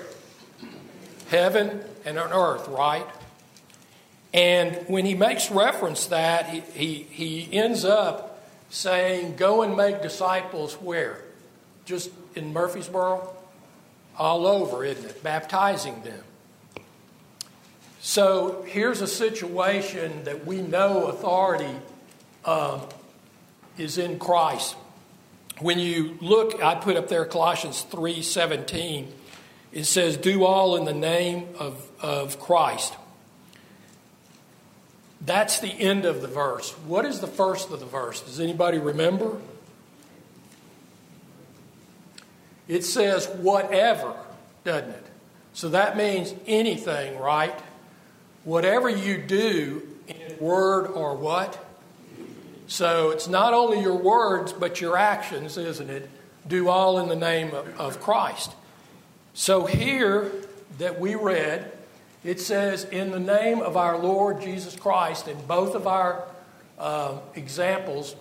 Heaven 1.30 1.82
and 2.06 2.18
on 2.18 2.32
earth, 2.32 2.68
right? 2.70 3.06
And 4.34 4.76
when 4.88 5.06
he 5.06 5.14
makes 5.14 5.52
reference 5.52 6.08
that, 6.08 6.50
he, 6.50 6.62
he, 6.62 7.04
he 7.04 7.58
ends 7.58 7.84
up 7.84 8.46
saying, 8.70 9.36
Go 9.36 9.62
and 9.62 9.76
make 9.76 10.02
disciples 10.02 10.76
where? 10.76 11.22
Just 11.86 12.12
in 12.36 12.54
Murfreesboro? 12.54 13.36
All 14.18 14.48
over, 14.48 14.84
isn't 14.84 15.06
it? 15.06 15.24
Baptizing 15.24 16.02
them. 16.04 16.24
So 18.00 18.64
here's 18.68 19.02
a 19.02 19.08
situation 19.08 20.24
that 20.24 20.46
we 20.46 20.62
know 20.62 21.08
authority 21.08 21.76
um, 22.46 22.82
is 23.78 23.98
in 23.98 24.18
Christ. 24.18 24.76
When 25.60 25.80
you 25.80 26.18
look, 26.22 26.62
I 26.64 26.76
put 26.76 26.98
up 26.98 27.08
there 27.08 27.26
Colossians 27.26 27.84
3:17. 27.90 29.12
It 29.72 29.86
says, 29.86 30.18
"Do 30.18 30.46
all 30.46 30.76
in 30.76 30.86
the 30.86 30.94
name 30.94 31.50
of, 31.60 31.90
of 32.00 32.40
Christ." 32.40 32.94
That's 35.20 35.60
the 35.60 35.70
end 35.70 36.06
of 36.06 36.22
the 36.22 36.28
verse. 36.28 36.72
What 36.86 37.06
is 37.06 37.20
the 37.20 37.28
first 37.28 37.72
of 37.72 37.80
the 37.80 37.86
verse? 37.86 38.22
Does 38.22 38.40
anybody 38.40 38.78
remember? 38.78 39.38
It 42.68 42.84
says 42.84 43.28
whatever, 43.28 44.14
doesn't 44.64 44.92
it? 44.92 45.04
So 45.54 45.70
that 45.70 45.98
means 45.98 46.34
anything, 46.46 47.18
right? 47.18 47.58
Whatever 48.44 48.90
you 48.90 49.18
do 49.18 49.88
in 50.08 50.38
word 50.40 50.88
or 50.88 51.16
what? 51.16 51.67
So 52.68 53.12
it's 53.12 53.28
not 53.28 53.54
only 53.54 53.82
your 53.82 53.96
words, 53.96 54.54
but 54.54 54.82
your 54.82 54.98
actions, 54.98 55.58
isn't 55.58 55.90
it? 55.90 56.10
Do 56.48 56.70
all 56.70 57.00
in 57.00 57.08
the 57.08 57.16
name 57.16 57.54
of, 57.54 57.80
of 57.80 58.02
Christ. 58.02 58.52
So 59.34 59.66
here 59.66 60.32
that 60.78 61.00
we 61.00 61.16
read, 61.16 61.72
it 62.24 62.42
says, 62.42 62.84
in 62.84 63.12
the 63.12 63.20
name 63.20 63.62
of 63.62 63.78
our 63.78 63.98
Lord 63.98 64.42
Jesus 64.42 64.76
Christ, 64.76 65.28
in 65.28 65.40
both 65.46 65.76
of 65.76 65.88
our 65.88 66.24
uh, 66.78 67.20
examples, 67.36 68.16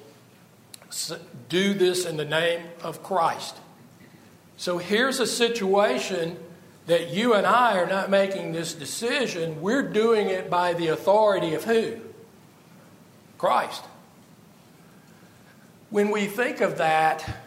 do 1.49 1.75
this 1.75 2.07
in 2.07 2.17
the 2.17 2.25
name 2.25 2.63
of 2.83 3.03
Christ. 3.03 3.57
So 4.57 4.79
here's 4.79 5.21
a 5.21 5.27
situation 5.27 6.37
that 6.87 7.11
you 7.11 7.35
and 7.35 7.47
I 7.47 7.79
are 7.79 7.87
not 7.87 8.11
making 8.11 8.53
this 8.53 8.75
decision. 8.75 9.61
We're 9.61 9.83
doing 9.83 10.29
it 10.29 10.49
by 10.49 10.73
the 10.73 10.89
authority 10.89 11.55
of 11.55 11.65
who? 11.65 11.97
Christ. 13.39 13.83
When 15.91 16.11
we 16.11 16.27
think 16.27 16.61
of 16.61 16.79
that, 16.79 17.39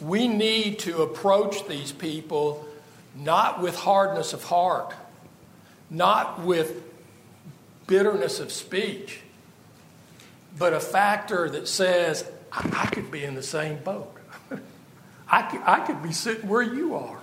we 0.00 0.28
need 0.28 0.80
to 0.80 1.02
approach 1.02 1.66
these 1.66 1.92
people 1.92 2.66
not 3.16 3.60
with 3.60 3.74
hardness 3.74 4.32
of 4.32 4.44
heart 4.44 4.94
not 5.90 6.42
with 6.42 6.82
bitterness 7.86 8.40
of 8.40 8.52
speech, 8.52 9.20
but 10.58 10.72
a 10.72 10.80
factor 10.80 11.48
that 11.50 11.68
says, 11.68 12.28
I, 12.52 12.86
could 12.86 13.10
be 13.10 13.24
in 13.24 13.34
the 13.34 13.42
same 13.42 13.78
boat. 13.78 14.14
I, 15.28 15.42
could, 15.42 15.60
I 15.64 15.80
could 15.80 16.02
be 16.02 16.12
sitting 16.12 16.48
where 16.48 16.62
you 16.62 16.96
are. 16.96 17.20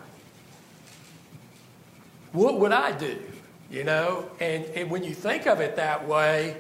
What 2.32 2.60
would 2.60 2.72
I 2.72 2.92
do? 2.92 3.18
You 3.72 3.84
know, 3.84 4.30
and, 4.40 4.66
and 4.66 4.92
when 4.92 5.04
you 5.04 5.14
think 5.14 5.48
of 5.48 5.60
it 5.60 5.78
that 5.78 6.08
way, 6.08 6.58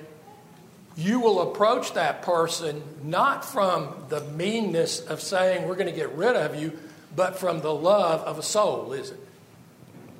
you 0.95 1.19
will 1.19 1.41
approach 1.51 1.93
that 1.93 2.21
person 2.21 2.81
not 3.03 3.43
from 3.43 3.93
the 4.09 4.21
meanness 4.21 5.01
of 5.01 5.21
saying 5.21 5.67
we're 5.67 5.75
going 5.75 5.87
to 5.87 5.95
get 5.95 6.11
rid 6.13 6.35
of 6.35 6.55
you, 6.55 6.77
but 7.15 7.37
from 7.37 7.61
the 7.61 7.73
love 7.73 8.21
of 8.21 8.39
a 8.39 8.43
soul, 8.43 8.93
is 8.93 9.11
it? 9.11 9.19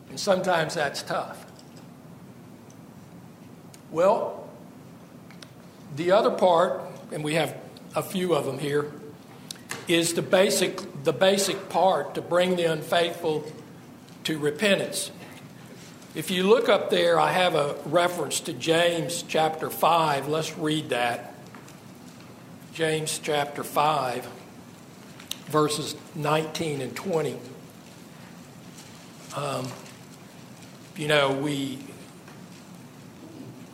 And 0.10 0.20
sometimes 0.20 0.76
that's 0.76 1.02
tough. 1.02 1.46
Well, 3.92 4.50
the 5.96 6.12
other 6.12 6.32
part, 6.32 6.82
and 7.12 7.24
we 7.24 7.36
have 7.36 7.56
a 7.96 8.04
few 8.04 8.36
of 8.36 8.46
them 8.46 8.60
here, 8.60 8.92
is 9.88 10.14
the 10.14 10.22
basic, 10.22 11.04
the 11.04 11.14
basic 11.14 11.70
part 11.70 12.16
to 12.16 12.22
bring 12.22 12.58
the 12.58 12.66
unfaithful 12.66 13.46
to 14.26 14.38
repentance. 14.38 15.12
If 16.16 16.32
you 16.32 16.44
look 16.44 16.70
up 16.70 16.90
there, 16.90 17.20
I 17.20 17.34
have 17.34 17.56
a 17.56 17.76
reference 17.86 18.40
to 18.42 18.54
James 18.54 19.22
chapter 19.28 19.70
5. 19.70 20.30
Let's 20.30 20.58
read 20.58 20.88
that. 20.92 21.34
James 22.74 23.20
chapter 23.22 23.66
5, 23.66 24.26
verses 25.48 25.94
19 26.16 26.80
and 26.80 26.96
20. 26.96 27.38
Um, 29.36 29.68
you 30.96 31.10
know, 31.10 31.34
we 31.34 31.80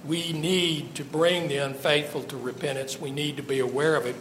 we 0.03 0.33
need 0.33 0.95
to 0.95 1.03
bring 1.03 1.47
the 1.47 1.57
unfaithful 1.57 2.23
to 2.23 2.37
repentance. 2.37 2.99
We 2.99 3.11
need 3.11 3.37
to 3.37 3.43
be 3.43 3.59
aware 3.59 3.95
of 3.95 4.07
it. 4.07 4.15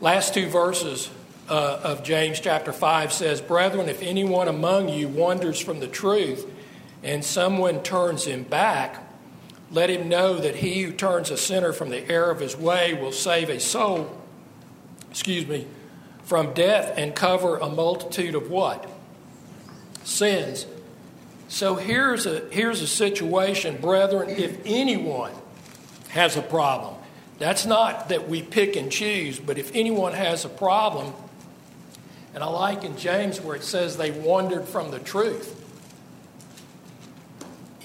Last 0.00 0.32
two 0.32 0.48
verses 0.48 1.10
uh, 1.48 1.80
of 1.82 2.04
James 2.04 2.38
chapter 2.38 2.72
5 2.72 3.12
says, 3.12 3.40
Brethren, 3.40 3.88
if 3.88 4.00
anyone 4.00 4.46
among 4.46 4.88
you 4.88 5.08
wanders 5.08 5.58
from 5.58 5.80
the 5.80 5.88
truth 5.88 6.52
and 7.02 7.24
someone 7.24 7.82
turns 7.82 8.24
him 8.24 8.42
back, 8.42 9.02
let 9.70 9.90
him 9.90 10.08
know 10.08 10.38
that 10.38 10.56
he 10.56 10.82
who 10.82 10.92
turns 10.92 11.30
a 11.30 11.36
sinner 11.36 11.72
from 11.72 11.90
the 11.90 12.08
error 12.10 12.30
of 12.30 12.40
his 12.40 12.56
way 12.56 12.94
will 12.94 13.12
save 13.12 13.48
a 13.48 13.60
soul, 13.60 14.16
excuse 15.10 15.46
me, 15.46 15.66
from 16.24 16.52
death 16.54 16.92
and 16.96 17.14
cover 17.14 17.56
a 17.58 17.68
multitude 17.68 18.34
of 18.34 18.50
what? 18.50 18.88
Sins. 20.04 20.66
So 21.48 21.76
here's 21.76 22.26
a, 22.26 22.48
here's 22.50 22.82
a 22.82 22.86
situation, 22.86 23.76
brethren, 23.80 24.30
if 24.30 24.60
anyone 24.64 25.32
has 26.08 26.36
a 26.36 26.42
problem, 26.42 26.94
that's 27.38 27.66
not 27.66 28.08
that 28.08 28.28
we 28.28 28.42
pick 28.42 28.76
and 28.76 28.90
choose, 28.90 29.38
but 29.38 29.58
if 29.58 29.70
anyone 29.74 30.14
has 30.14 30.44
a 30.44 30.48
problem, 30.48 31.12
and 32.34 32.42
I 32.42 32.48
like 32.48 32.84
in 32.84 32.96
James 32.96 33.40
where 33.40 33.56
it 33.56 33.62
says 33.62 33.96
they 33.96 34.10
wandered 34.10 34.66
from 34.66 34.90
the 34.90 34.98
truth. 34.98 35.65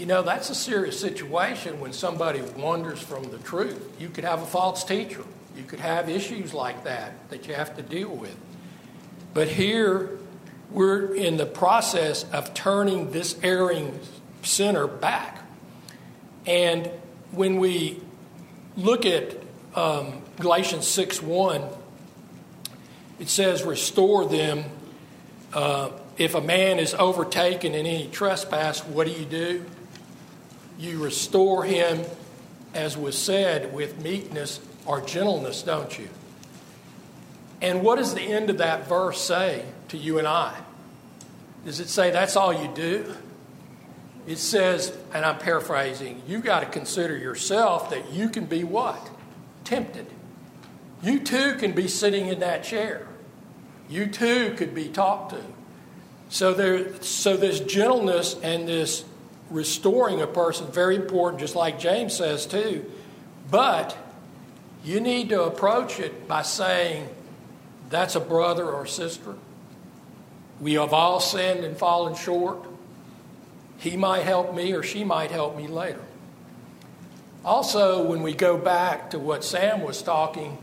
You 0.02 0.08
know, 0.08 0.24
that's 0.24 0.50
a 0.50 0.56
serious 0.56 1.00
situation 1.00 1.80
when 1.80 1.94
somebody 1.94 2.42
wanders 2.42 3.00
from 3.00 3.26
the 3.26 3.38
truth. 3.38 3.98
You 4.00 4.10
could 4.10 4.24
have 4.24 4.42
a 4.42 4.48
false 4.48 4.84
teacher. 4.84 5.22
You 5.56 5.62
could 5.62 5.80
have 5.80 6.10
issues 6.10 6.56
like 6.56 6.86
that 6.86 7.30
that 7.30 7.48
you 7.48 7.54
have 7.54 7.76
to 7.76 7.84
deal 7.84 8.10
with. 8.10 8.36
But 9.36 9.48
here, 9.48 10.18
we're 10.72 11.14
in 11.14 11.38
the 11.38 11.46
process 11.46 12.24
of 12.34 12.56
turning 12.56 13.12
this 13.12 13.38
erring 13.44 14.00
sinner 14.42 14.88
back. 14.88 15.44
And 16.48 16.88
when 17.30 17.60
we 17.60 18.02
look 18.76 19.06
at 19.06 19.38
um, 19.76 20.24
Galatians 20.40 20.88
6 20.88 21.22
1, 21.22 21.62
it 23.20 23.30
says, 23.30 23.62
Restore 23.62 24.26
them. 24.26 24.64
Uh, 25.54 25.92
if 26.18 26.34
a 26.34 26.42
man 26.42 26.80
is 26.80 26.96
overtaken 26.96 27.76
in 27.76 27.86
any 27.86 28.08
trespass, 28.08 28.84
what 28.84 29.06
do 29.06 29.14
you 29.14 29.26
do? 29.26 29.64
You 30.82 31.04
restore 31.04 31.64
him, 31.64 32.04
as 32.74 32.98
was 32.98 33.18
said, 33.18 33.74
with 33.74 34.02
meekness 34.04 34.60
or 34.86 35.00
gentleness, 35.02 35.62
don't 35.62 35.98
you? 35.98 36.10
And 37.62 37.84
what 37.84 37.98
does 37.98 38.16
the 38.16 38.22
end 38.22 38.50
of 38.50 38.58
that 38.58 38.90
verse 38.90 39.22
say? 39.22 39.64
to 39.92 39.98
you 39.98 40.18
and 40.18 40.28
I? 40.28 40.58
Does 41.66 41.80
it 41.80 41.90
say 41.90 42.12
that's 42.12 42.36
all 42.36 42.54
you 42.54 42.72
do? 42.74 43.14
It 44.26 44.38
says, 44.38 44.96
and 45.14 45.26
I'm 45.26 45.38
paraphrasing, 45.38 46.22
you 46.28 46.40
got 46.40 46.62
to 46.62 46.66
consider 46.66 47.18
yourself 47.18 47.90
that 47.90 48.12
you 48.12 48.30
can 48.30 48.46
be 48.46 48.64
what? 48.64 49.10
Tempted. 49.64 50.08
You 51.04 51.20
too 51.20 51.56
can 51.56 51.74
be 51.74 51.88
sitting 51.88 52.28
in 52.28 52.40
that 52.40 52.64
chair. 52.64 53.08
You 53.90 54.08
too 54.08 54.54
could 54.56 54.74
be 54.74 54.88
talked 54.88 55.32
to. 55.32 55.42
So 56.30 56.54
there, 56.54 57.02
so 57.02 57.36
this 57.36 57.60
gentleness 57.60 58.38
and 58.42 58.68
this 58.68 59.04
restoring 59.52 60.22
a 60.22 60.28
person 60.28 60.72
very 60.72 60.96
important, 60.96 61.40
just 61.40 61.56
like 61.56 61.78
James 61.80 62.16
says 62.16 62.46
too. 62.46 62.90
But 63.52 63.96
you 64.84 65.00
need 65.00 65.30
to 65.30 65.44
approach 65.44 66.00
it 66.00 66.28
by 66.28 66.42
saying, 66.42 67.10
"That's 67.90 68.16
a 68.16 68.20
brother 68.20 68.72
or 68.72 68.86
sister. 68.86 69.36
We 70.60 70.74
have 70.74 70.94
all 70.94 71.20
sinned 71.20 71.64
and 71.66 71.78
fallen 71.78 72.16
short. 72.16 72.60
He 73.78 73.98
might 73.98 74.24
help 74.24 74.54
me 74.54 74.74
or 74.74 74.84
she 74.84 75.04
might 75.04 75.32
help 75.32 75.58
me 75.58 75.68
later. 75.68 76.02
Also, 77.44 78.04
when 78.04 78.22
we 78.22 78.34
go 78.34 78.56
back 78.56 79.10
to 79.10 79.20
what 79.20 79.44
Sam 79.44 79.82
was 79.82 80.04
talking, 80.04 80.60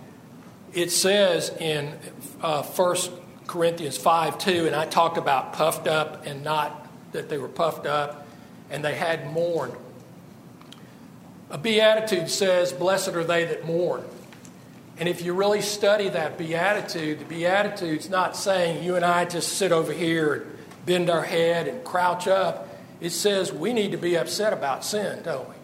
it 0.72 0.92
says 0.92 1.50
in 1.58 1.98
uh, 2.40 2.62
1 2.62 2.96
Corinthians 3.48 3.96
5 3.96 4.38
2, 4.38 4.66
and 4.66 4.76
I 4.76 4.86
talked 4.86 5.18
about 5.18 5.52
puffed 5.52 5.88
up 5.88 6.24
and 6.26 6.44
not 6.44 6.86
that 7.10 7.28
they 7.28 7.38
were 7.38 7.48
puffed 7.48 7.86
up 7.86 8.27
and 8.70 8.84
they 8.84 8.94
had 8.94 9.32
mourned. 9.32 9.74
A 11.50 11.58
beatitude 11.58 12.28
says, 12.28 12.72
Blessed 12.72 13.08
are 13.10 13.24
they 13.24 13.44
that 13.46 13.64
mourn. 13.64 14.04
And 14.98 15.08
if 15.08 15.22
you 15.22 15.32
really 15.32 15.62
study 15.62 16.08
that 16.08 16.36
beatitude, 16.36 17.20
the 17.20 17.24
beatitude's 17.24 18.10
not 18.10 18.36
saying 18.36 18.82
you 18.82 18.96
and 18.96 19.04
I 19.04 19.24
just 19.24 19.56
sit 19.56 19.70
over 19.70 19.92
here 19.92 20.34
and 20.34 20.56
bend 20.86 21.08
our 21.08 21.22
head 21.22 21.68
and 21.68 21.84
crouch 21.84 22.26
up. 22.26 22.68
It 23.00 23.10
says 23.10 23.52
we 23.52 23.72
need 23.72 23.92
to 23.92 23.98
be 23.98 24.16
upset 24.16 24.52
about 24.52 24.84
sin, 24.84 25.22
don't 25.22 25.48
we? 25.48 25.54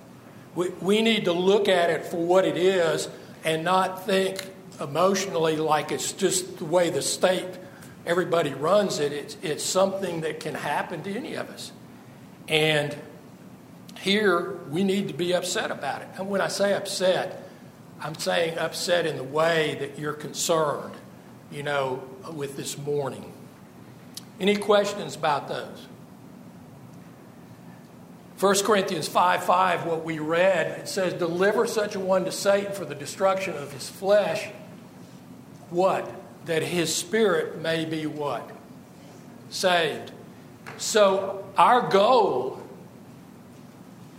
We, 0.55 0.69
we 0.81 1.03
need 1.03 1.25
to 1.25 1.33
look 1.33 1.69
at 1.69 1.91
it 1.91 2.07
for 2.07 2.25
what 2.25 2.45
it 2.45 2.57
is 2.57 3.09
and 3.45 3.65
not 3.65 4.07
think 4.07 4.47
emotionally 4.81 5.57
like 5.57 5.91
it's 5.91 6.13
just 6.13 6.59
the 6.59 6.65
way 6.65 6.91
the 6.91 7.03
state, 7.03 7.49
everybody 8.07 8.55
runs 8.55 9.01
it. 9.01 9.13
It's, 9.13 9.37
it's 9.43 9.65
something 9.65 10.21
that 10.21 10.39
can 10.39 10.55
happen 10.55 11.03
to 11.03 11.15
any 11.15 11.35
of 11.35 11.51
us. 11.51 11.73
And 12.49 12.97
here, 14.01 14.59
we 14.71 14.85
need 14.85 15.09
to 15.09 15.15
be 15.15 15.35
upset 15.35 15.71
about 15.71 16.03
it. 16.03 16.09
And 16.17 16.29
when 16.29 16.41
I 16.41 16.49
say 16.49 16.75
upset, 16.75 17.49
I'm 18.01 18.15
saying 18.17 18.59
upset 18.59 19.07
in 19.07 19.17
the 19.17 19.25
way 19.25 19.77
that 19.81 19.99
you're 19.99 20.13
concerned, 20.13 20.95
you 21.51 21.63
know, 21.63 22.03
with 22.33 22.57
this 22.57 22.77
morning. 22.77 23.33
Any 24.39 24.57
questions 24.57 25.15
about 25.15 25.49
those? 25.49 25.87
1 28.41 28.57
Corinthians 28.65 29.09
5 29.09 29.45
5, 29.45 29.87
what 29.87 30.05
we 30.05 30.19
read, 30.19 30.81
it 30.81 30.89
says, 30.89 31.15
Deliver 31.15 31.67
such 31.67 31.95
a 31.95 32.01
one 32.01 32.25
to 32.25 32.33
Satan 32.33 32.73
for 32.73 32.85
the 32.85 32.95
destruction 32.95 33.57
of 33.57 33.73
his 33.73 33.89
flesh. 33.89 34.49
What? 35.71 36.11
That 36.47 36.63
his 36.63 36.95
spirit 36.95 37.63
may 37.63 37.85
be 37.85 38.07
what? 38.07 38.51
Saved. 39.51 40.13
So 40.77 41.45
our 41.57 41.89
goal 41.89 42.61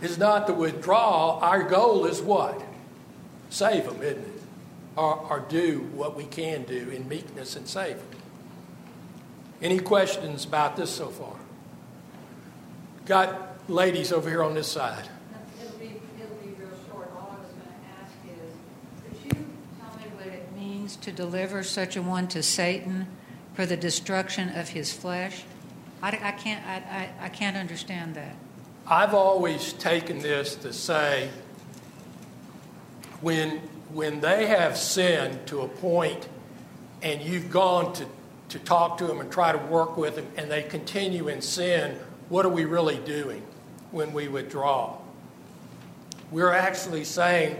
is 0.02 0.18
not 0.18 0.46
to 0.46 0.52
withdraw, 0.52 1.38
our 1.40 1.62
goal 1.62 2.06
is 2.06 2.20
what? 2.20 2.62
save 3.50 3.84
them, 3.84 4.02
isn't 4.02 4.18
it? 4.18 4.42
Or, 4.96 5.16
or 5.30 5.40
do 5.48 5.88
what 5.94 6.16
we 6.16 6.24
can 6.24 6.62
do 6.64 6.90
in 6.90 7.08
meekness 7.08 7.56
and 7.56 7.68
save 7.68 7.96
them. 7.96 8.20
Any 9.60 9.78
questions 9.78 10.44
about 10.44 10.76
this 10.76 10.90
so 10.90 11.08
far? 11.08 11.36
Got 13.04 13.70
ladies 13.70 14.12
over 14.12 14.28
here 14.28 14.42
on 14.42 14.54
this 14.54 14.68
side. 14.68 15.08
It'll 15.62 15.78
be, 15.78 16.00
it'll 16.20 16.36
be 16.36 16.50
real 16.58 16.68
short. 16.88 17.10
All 17.16 17.36
I 17.36 17.42
was 17.42 17.52
going 17.52 17.66
to 17.66 18.02
ask 18.02 18.14
is, 18.26 19.22
could 19.22 19.38
you 19.38 19.46
tell 19.80 19.96
me 19.98 20.04
what 20.16 20.26
it 20.26 20.52
means 20.54 20.96
to 20.96 21.12
deliver 21.12 21.62
such 21.62 21.96
a 21.96 22.02
one 22.02 22.28
to 22.28 22.42
Satan 22.42 23.06
for 23.54 23.64
the 23.66 23.76
destruction 23.76 24.48
of 24.50 24.70
his 24.70 24.92
flesh? 24.92 25.44
I, 26.02 26.08
I 26.08 26.32
can't, 26.32 26.66
I, 26.66 26.74
I, 27.20 27.26
I 27.26 27.28
can't 27.28 27.56
understand 27.56 28.14
that. 28.14 28.36
I've 28.86 29.14
always 29.14 29.72
taken 29.74 30.20
this 30.20 30.54
to 30.56 30.72
say 30.72 31.30
when, 33.20 33.58
when 33.92 34.20
they 34.20 34.46
have 34.46 34.76
sinned 34.76 35.46
to 35.48 35.62
a 35.62 35.68
point 35.68 36.28
and 37.02 37.20
you've 37.20 37.50
gone 37.50 37.92
to, 37.94 38.06
to 38.50 38.58
talk 38.60 38.98
to 38.98 39.06
them 39.06 39.20
and 39.20 39.30
try 39.30 39.52
to 39.52 39.58
work 39.58 39.96
with 39.96 40.16
them 40.16 40.26
and 40.36 40.50
they 40.50 40.62
continue 40.62 41.28
in 41.28 41.40
sin, 41.40 41.96
what 42.28 42.44
are 42.46 42.50
we 42.50 42.64
really 42.64 42.98
doing? 42.98 43.42
when 43.90 44.12
we 44.12 44.28
withdraw. 44.28 44.98
We're 46.30 46.52
actually 46.52 47.04
saying, 47.04 47.56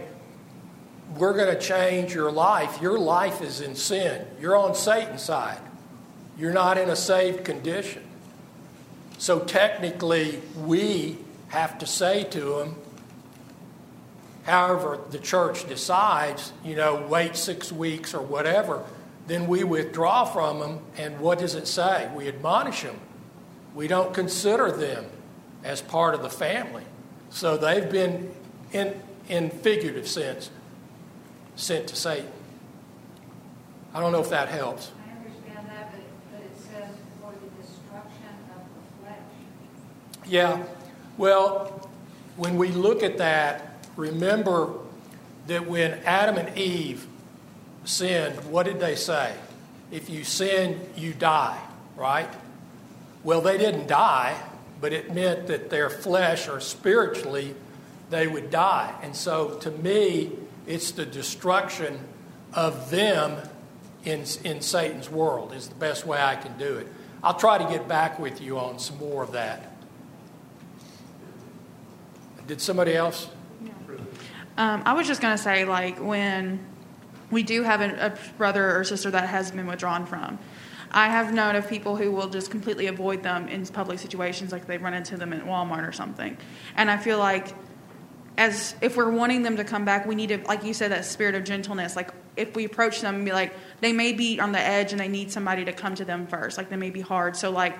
we're 1.15 1.33
going 1.33 1.53
to 1.53 1.59
change 1.59 2.13
your 2.13 2.31
life. 2.31 2.81
Your 2.81 2.99
life 2.99 3.41
is 3.41 3.61
in 3.61 3.75
sin. 3.75 4.25
You're 4.39 4.57
on 4.57 4.75
Satan's 4.75 5.23
side. 5.23 5.59
You're 6.37 6.53
not 6.53 6.77
in 6.77 6.89
a 6.89 6.95
saved 6.95 7.45
condition. 7.45 8.03
So 9.17 9.39
technically, 9.39 10.41
we 10.55 11.17
have 11.49 11.79
to 11.79 11.85
say 11.85 12.23
to 12.25 12.39
them, 12.57 12.75
however 14.43 14.99
the 15.09 15.19
church 15.19 15.67
decides, 15.67 16.53
you 16.63 16.75
know, 16.75 17.05
wait 17.07 17.35
six 17.35 17.71
weeks 17.71 18.13
or 18.13 18.21
whatever, 18.21 18.83
then 19.27 19.47
we 19.47 19.63
withdraw 19.63 20.23
from 20.23 20.59
them. 20.59 20.79
And 20.97 21.19
what 21.19 21.39
does 21.39 21.55
it 21.55 21.67
say? 21.67 22.09
We 22.15 22.27
admonish 22.27 22.83
them. 22.83 22.99
We 23.75 23.87
don't 23.87 24.13
consider 24.13 24.71
them 24.71 25.05
as 25.63 25.81
part 25.81 26.15
of 26.15 26.21
the 26.21 26.29
family. 26.29 26.83
So 27.29 27.57
they've 27.57 27.89
been, 27.91 28.31
in, 28.71 28.99
in 29.27 29.49
figurative 29.49 30.07
sense, 30.07 30.49
sent 31.55 31.87
to 31.87 31.95
Satan. 31.95 32.31
I 33.93 33.99
don't 33.99 34.11
know 34.11 34.21
if 34.21 34.29
that 34.29 34.47
helps. 34.47 34.91
I 35.05 35.17
understand 35.17 35.67
that, 35.67 35.91
but, 35.91 36.01
but 36.31 36.41
it 36.41 36.55
says 36.55 36.95
for 37.19 37.31
the 37.31 37.61
destruction 37.61 38.29
of 38.55 38.61
the 38.63 39.03
flesh. 39.03 39.17
Yeah. 40.29 40.63
Well, 41.17 41.89
when 42.35 42.57
we 42.57 42.69
look 42.69 43.01
at 43.01 43.17
that, 43.19 43.77
remember 43.95 44.73
that 45.47 45.65
when 45.65 45.93
Adam 46.05 46.37
and 46.37 46.57
Eve 46.57 47.07
sinned, 47.85 48.35
what 48.51 48.65
did 48.65 48.79
they 48.79 48.95
say? 48.95 49.33
If 49.89 50.09
you 50.09 50.25
sin, 50.25 50.81
you 50.97 51.13
die, 51.13 51.59
right? 51.95 52.29
Well, 53.23 53.41
they 53.41 53.57
didn't 53.57 53.87
die, 53.87 54.37
but 54.81 54.91
it 54.91 55.13
meant 55.13 55.47
that 55.47 55.69
their 55.69 55.89
flesh 55.89 56.49
or 56.49 56.59
spiritually 56.59 57.55
they 58.09 58.27
would 58.27 58.51
die. 58.51 58.93
And 59.01 59.15
so 59.15 59.57
to 59.59 59.71
me, 59.71 60.31
it's 60.65 60.91
the 60.91 61.05
destruction 61.05 61.99
of 62.53 62.91
them 62.91 63.37
in, 64.03 64.25
in 64.43 64.61
Satan's 64.61 65.09
world, 65.09 65.53
is 65.53 65.69
the 65.69 65.75
best 65.75 66.05
way 66.05 66.21
I 66.21 66.35
can 66.35 66.57
do 66.57 66.75
it. 66.77 66.87
I'll 67.23 67.33
try 67.33 67.57
to 67.57 67.65
get 67.65 67.87
back 67.87 68.19
with 68.19 68.41
you 68.41 68.59
on 68.59 68.79
some 68.79 68.97
more 68.97 69.23
of 69.23 69.31
that. 69.31 69.71
Did 72.47 72.61
somebody 72.61 72.95
else? 72.95 73.29
Um, 74.57 74.81
I 74.85 74.93
was 74.93 75.05
just 75.05 75.21
going 75.21 75.35
to 75.35 75.41
say, 75.41 75.65
like, 75.65 75.99
when 75.99 76.65
we 77.29 77.43
do 77.43 77.63
have 77.63 77.81
a, 77.81 78.07
a 78.07 78.37
brother 78.37 78.75
or 78.77 78.83
sister 78.83 79.11
that 79.11 79.27
has 79.29 79.51
been 79.51 79.67
withdrawn 79.67 80.05
from, 80.05 80.39
I 80.89 81.09
have 81.09 81.33
known 81.33 81.55
of 81.55 81.67
people 81.67 81.97
who 81.97 82.11
will 82.11 82.29
just 82.29 82.49
completely 82.49 82.87
avoid 82.87 83.21
them 83.21 83.49
in 83.49 83.65
public 83.67 83.99
situations, 83.99 84.51
like 84.53 84.65
they 84.65 84.77
run 84.77 84.93
into 84.93 85.17
them 85.17 85.33
at 85.33 85.43
Walmart 85.43 85.87
or 85.87 85.91
something. 85.91 86.37
And 86.75 86.89
I 86.89 86.97
feel 86.97 87.19
like, 87.19 87.53
as 88.37 88.75
if 88.81 88.95
we're 88.95 89.09
wanting 89.09 89.43
them 89.43 89.57
to 89.57 89.63
come 89.63 89.83
back, 89.83 90.05
we 90.05 90.15
need 90.15 90.29
to, 90.29 90.37
like 90.47 90.63
you 90.63 90.73
said, 90.73 90.91
that 90.91 91.05
spirit 91.05 91.35
of 91.35 91.43
gentleness. 91.43 91.95
Like 91.95 92.11
if 92.37 92.55
we 92.55 92.65
approach 92.65 93.01
them 93.01 93.15
and 93.15 93.25
be 93.25 93.33
like, 93.33 93.53
they 93.81 93.91
may 93.91 94.13
be 94.13 94.39
on 94.39 94.51
the 94.51 94.59
edge 94.59 94.91
and 94.91 94.99
they 94.99 95.07
need 95.07 95.31
somebody 95.31 95.65
to 95.65 95.73
come 95.73 95.95
to 95.95 96.05
them 96.05 96.27
first. 96.27 96.57
Like 96.57 96.69
they 96.69 96.77
may 96.77 96.91
be 96.91 97.01
hard. 97.01 97.35
So 97.35 97.49
like, 97.49 97.75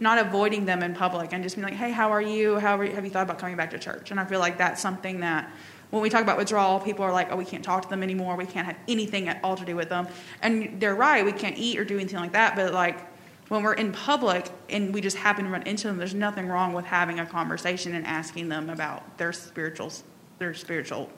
not 0.00 0.18
avoiding 0.18 0.64
them 0.64 0.82
in 0.82 0.94
public 0.94 1.32
and 1.32 1.42
just 1.42 1.56
being 1.56 1.64
like, 1.64 1.74
hey, 1.74 1.90
how 1.90 2.10
are 2.12 2.22
you? 2.22 2.58
How 2.58 2.78
are 2.78 2.84
you? 2.84 2.92
have 2.92 3.04
you 3.04 3.10
thought 3.10 3.24
about 3.24 3.38
coming 3.38 3.56
back 3.56 3.70
to 3.70 3.78
church? 3.78 4.10
And 4.10 4.20
I 4.20 4.24
feel 4.24 4.38
like 4.40 4.58
that's 4.58 4.80
something 4.80 5.20
that 5.20 5.50
when 5.90 6.02
we 6.02 6.10
talk 6.10 6.22
about 6.22 6.36
withdrawal, 6.36 6.78
people 6.80 7.04
are 7.04 7.12
like, 7.12 7.32
oh, 7.32 7.36
we 7.36 7.44
can't 7.44 7.64
talk 7.64 7.82
to 7.82 7.88
them 7.88 8.02
anymore. 8.02 8.36
We 8.36 8.46
can't 8.46 8.66
have 8.66 8.76
anything 8.86 9.28
at 9.28 9.40
all 9.42 9.56
to 9.56 9.64
do 9.64 9.74
with 9.74 9.88
them. 9.88 10.06
And 10.42 10.80
they're 10.80 10.94
right. 10.94 11.24
We 11.24 11.32
can't 11.32 11.56
eat 11.56 11.78
or 11.78 11.84
do 11.84 11.96
anything 11.96 12.20
like 12.20 12.32
that. 12.32 12.56
But 12.56 12.72
like 12.74 13.00
when 13.48 13.62
we're 13.62 13.72
in 13.74 13.92
public 13.92 14.50
and 14.68 14.92
we 14.92 15.00
just 15.00 15.16
happen 15.16 15.46
to 15.46 15.50
run 15.50 15.62
into 15.62 15.88
them, 15.88 15.96
there's 15.96 16.14
nothing 16.14 16.46
wrong 16.46 16.74
with 16.74 16.84
having 16.84 17.18
a 17.20 17.26
conversation 17.26 17.94
and 17.94 18.06
asking 18.06 18.50
them 18.50 18.68
about 18.68 19.16
their 19.16 19.32
spiritual, 19.32 19.90
their 20.38 20.52
spiritual 20.52 21.10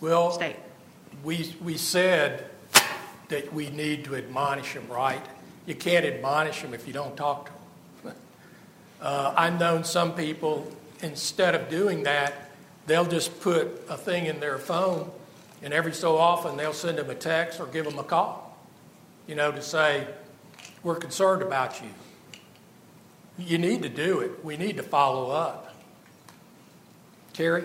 Well, 0.00 0.30
state. 0.30 0.56
we, 1.24 1.54
we 1.62 1.78
said 1.78 2.50
that 3.28 3.52
we 3.52 3.70
need 3.70 4.04
to 4.04 4.16
admonish 4.16 4.74
them, 4.74 4.86
right? 4.88 5.24
You 5.64 5.74
can't 5.74 6.04
admonish 6.04 6.60
them 6.62 6.74
if 6.74 6.86
you 6.86 6.92
don't 6.92 7.16
talk 7.16 7.46
to 7.46 7.52
them. 7.52 7.57
Uh, 9.00 9.32
I've 9.36 9.58
known 9.58 9.84
some 9.84 10.14
people, 10.14 10.70
instead 11.02 11.54
of 11.54 11.68
doing 11.68 12.02
that, 12.04 12.50
they'll 12.86 13.06
just 13.06 13.40
put 13.40 13.84
a 13.88 13.96
thing 13.96 14.26
in 14.26 14.40
their 14.40 14.58
phone, 14.58 15.10
and 15.62 15.72
every 15.72 15.92
so 15.92 16.16
often 16.16 16.56
they'll 16.56 16.72
send 16.72 16.98
them 16.98 17.10
a 17.10 17.14
text 17.14 17.60
or 17.60 17.66
give 17.66 17.84
them 17.84 17.98
a 17.98 18.02
call, 18.02 18.58
you 19.26 19.34
know, 19.34 19.52
to 19.52 19.62
say, 19.62 20.06
We're 20.82 20.96
concerned 20.96 21.42
about 21.42 21.80
you. 21.80 21.88
You 23.38 23.58
need 23.58 23.82
to 23.82 23.88
do 23.88 24.20
it. 24.20 24.44
We 24.44 24.56
need 24.56 24.76
to 24.78 24.82
follow 24.82 25.30
up. 25.30 25.74
Terry? 27.32 27.64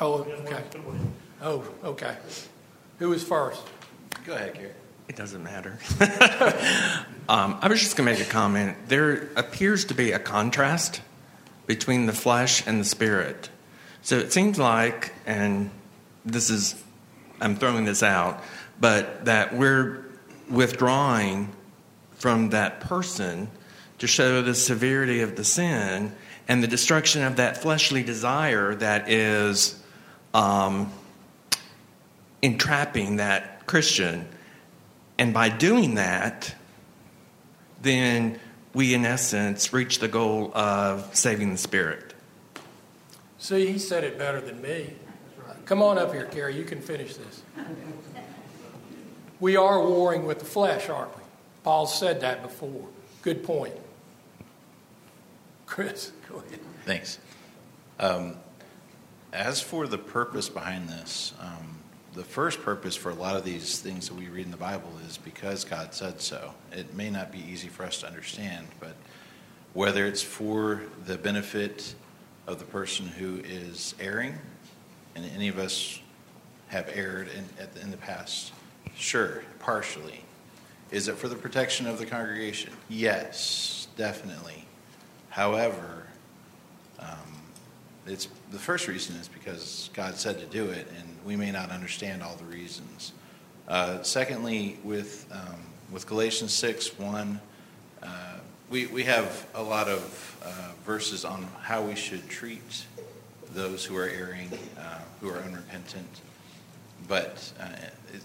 Oh, 0.00 0.22
okay. 0.22 0.62
Oh, 1.42 1.64
okay. 1.82 2.16
Who 3.00 3.08
was 3.10 3.24
first? 3.24 3.62
Go 4.24 4.34
ahead, 4.34 4.54
Gary. 4.54 4.70
It 5.08 5.16
doesn't 5.16 5.42
matter. 5.42 5.78
um, 7.28 7.58
I 7.60 7.68
was 7.68 7.80
just 7.80 7.96
going 7.96 8.06
to 8.08 8.18
make 8.18 8.26
a 8.26 8.30
comment. 8.30 8.76
There 8.88 9.28
appears 9.36 9.84
to 9.86 9.94
be 9.94 10.12
a 10.12 10.18
contrast 10.18 11.02
between 11.66 12.06
the 12.06 12.12
flesh 12.12 12.66
and 12.66 12.80
the 12.80 12.84
spirit. 12.84 13.50
So 14.02 14.18
it 14.18 14.32
seems 14.32 14.58
like, 14.58 15.12
and 15.26 15.70
this 16.24 16.50
is, 16.50 16.82
I'm 17.40 17.56
throwing 17.56 17.84
this 17.84 18.02
out, 18.02 18.42
but 18.80 19.26
that 19.26 19.54
we're 19.54 20.04
withdrawing 20.48 21.52
from 22.12 22.50
that 22.50 22.80
person 22.80 23.48
to 23.98 24.06
show 24.06 24.42
the 24.42 24.54
severity 24.54 25.20
of 25.20 25.36
the 25.36 25.44
sin 25.44 26.14
and 26.48 26.62
the 26.62 26.66
destruction 26.66 27.22
of 27.22 27.36
that 27.36 27.58
fleshly 27.58 28.02
desire 28.02 28.74
that 28.74 29.10
is 29.10 29.80
um, 30.32 30.92
entrapping 32.42 33.16
that 33.16 33.66
Christian. 33.66 34.28
And 35.18 35.32
by 35.32 35.48
doing 35.48 35.94
that, 35.94 36.54
then 37.82 38.40
we, 38.72 38.94
in 38.94 39.04
essence, 39.04 39.72
reach 39.72 40.00
the 40.00 40.08
goal 40.08 40.50
of 40.54 41.14
saving 41.14 41.52
the 41.52 41.58
spirit. 41.58 42.14
See, 43.38 43.70
he 43.70 43.78
said 43.78 44.04
it 44.04 44.18
better 44.18 44.40
than 44.40 44.60
me. 44.60 44.94
Come 45.66 45.82
on 45.82 45.98
up 45.98 46.12
here, 46.12 46.28
Gary. 46.32 46.56
You 46.56 46.64
can 46.64 46.80
finish 46.80 47.16
this. 47.16 47.42
We 49.40 49.56
are 49.56 49.86
warring 49.86 50.26
with 50.26 50.38
the 50.38 50.44
flesh, 50.44 50.88
aren't 50.88 51.16
we? 51.16 51.22
Paul 51.62 51.86
said 51.86 52.20
that 52.20 52.42
before. 52.42 52.88
Good 53.22 53.42
point. 53.44 53.74
Chris, 55.66 56.12
go 56.28 56.36
ahead. 56.36 56.60
Thanks. 56.84 57.18
Um, 57.98 58.36
as 59.32 59.60
for 59.60 59.86
the 59.86 59.98
purpose 59.98 60.48
behind 60.48 60.88
this, 60.88 61.32
um, 61.40 61.73
the 62.14 62.24
first 62.24 62.62
purpose 62.62 62.94
for 62.94 63.10
a 63.10 63.14
lot 63.14 63.36
of 63.36 63.44
these 63.44 63.80
things 63.80 64.08
that 64.08 64.14
we 64.14 64.28
read 64.28 64.44
in 64.44 64.52
the 64.52 64.56
Bible 64.56 64.90
is 65.06 65.18
because 65.18 65.64
God 65.64 65.92
said 65.92 66.20
so. 66.20 66.54
It 66.72 66.94
may 66.94 67.10
not 67.10 67.32
be 67.32 67.40
easy 67.40 67.68
for 67.68 67.84
us 67.84 68.00
to 68.00 68.06
understand, 68.06 68.68
but 68.78 68.94
whether 69.72 70.06
it's 70.06 70.22
for 70.22 70.82
the 71.06 71.18
benefit 71.18 71.94
of 72.46 72.60
the 72.60 72.64
person 72.64 73.06
who 73.06 73.40
is 73.44 73.96
erring, 73.98 74.38
and 75.16 75.24
any 75.34 75.48
of 75.48 75.58
us 75.58 76.00
have 76.68 76.88
erred 76.94 77.28
in, 77.28 77.82
in 77.82 77.90
the 77.90 77.96
past, 77.96 78.52
sure, 78.94 79.42
partially. 79.58 80.20
Is 80.92 81.08
it 81.08 81.16
for 81.16 81.28
the 81.28 81.34
protection 81.34 81.86
of 81.86 81.98
the 81.98 82.06
congregation? 82.06 82.72
Yes, 82.88 83.88
definitely. 83.96 84.64
However, 85.30 86.06
um, 87.00 87.42
it's 88.06 88.28
the 88.50 88.58
first 88.58 88.88
reason 88.88 89.16
is 89.16 89.28
because 89.28 89.90
God 89.94 90.16
said 90.16 90.38
to 90.38 90.46
do 90.46 90.70
it, 90.70 90.86
and 90.98 91.08
we 91.24 91.36
may 91.36 91.50
not 91.50 91.70
understand 91.70 92.22
all 92.22 92.36
the 92.36 92.44
reasons. 92.44 93.12
Uh, 93.66 94.02
secondly, 94.02 94.78
with 94.84 95.26
um, 95.32 95.60
with 95.90 96.06
Galatians 96.06 96.52
six 96.52 96.98
one, 96.98 97.40
uh, 98.02 98.36
we 98.68 98.86
we 98.86 99.04
have 99.04 99.46
a 99.54 99.62
lot 99.62 99.88
of 99.88 100.36
uh, 100.44 100.72
verses 100.84 101.24
on 101.24 101.48
how 101.62 101.82
we 101.82 101.94
should 101.94 102.28
treat 102.28 102.84
those 103.52 103.84
who 103.84 103.96
are 103.96 104.08
erring, 104.08 104.50
uh, 104.78 104.98
who 105.20 105.30
are 105.30 105.38
unrepentant. 105.38 106.20
But 107.06 107.52
uh, 107.60 107.66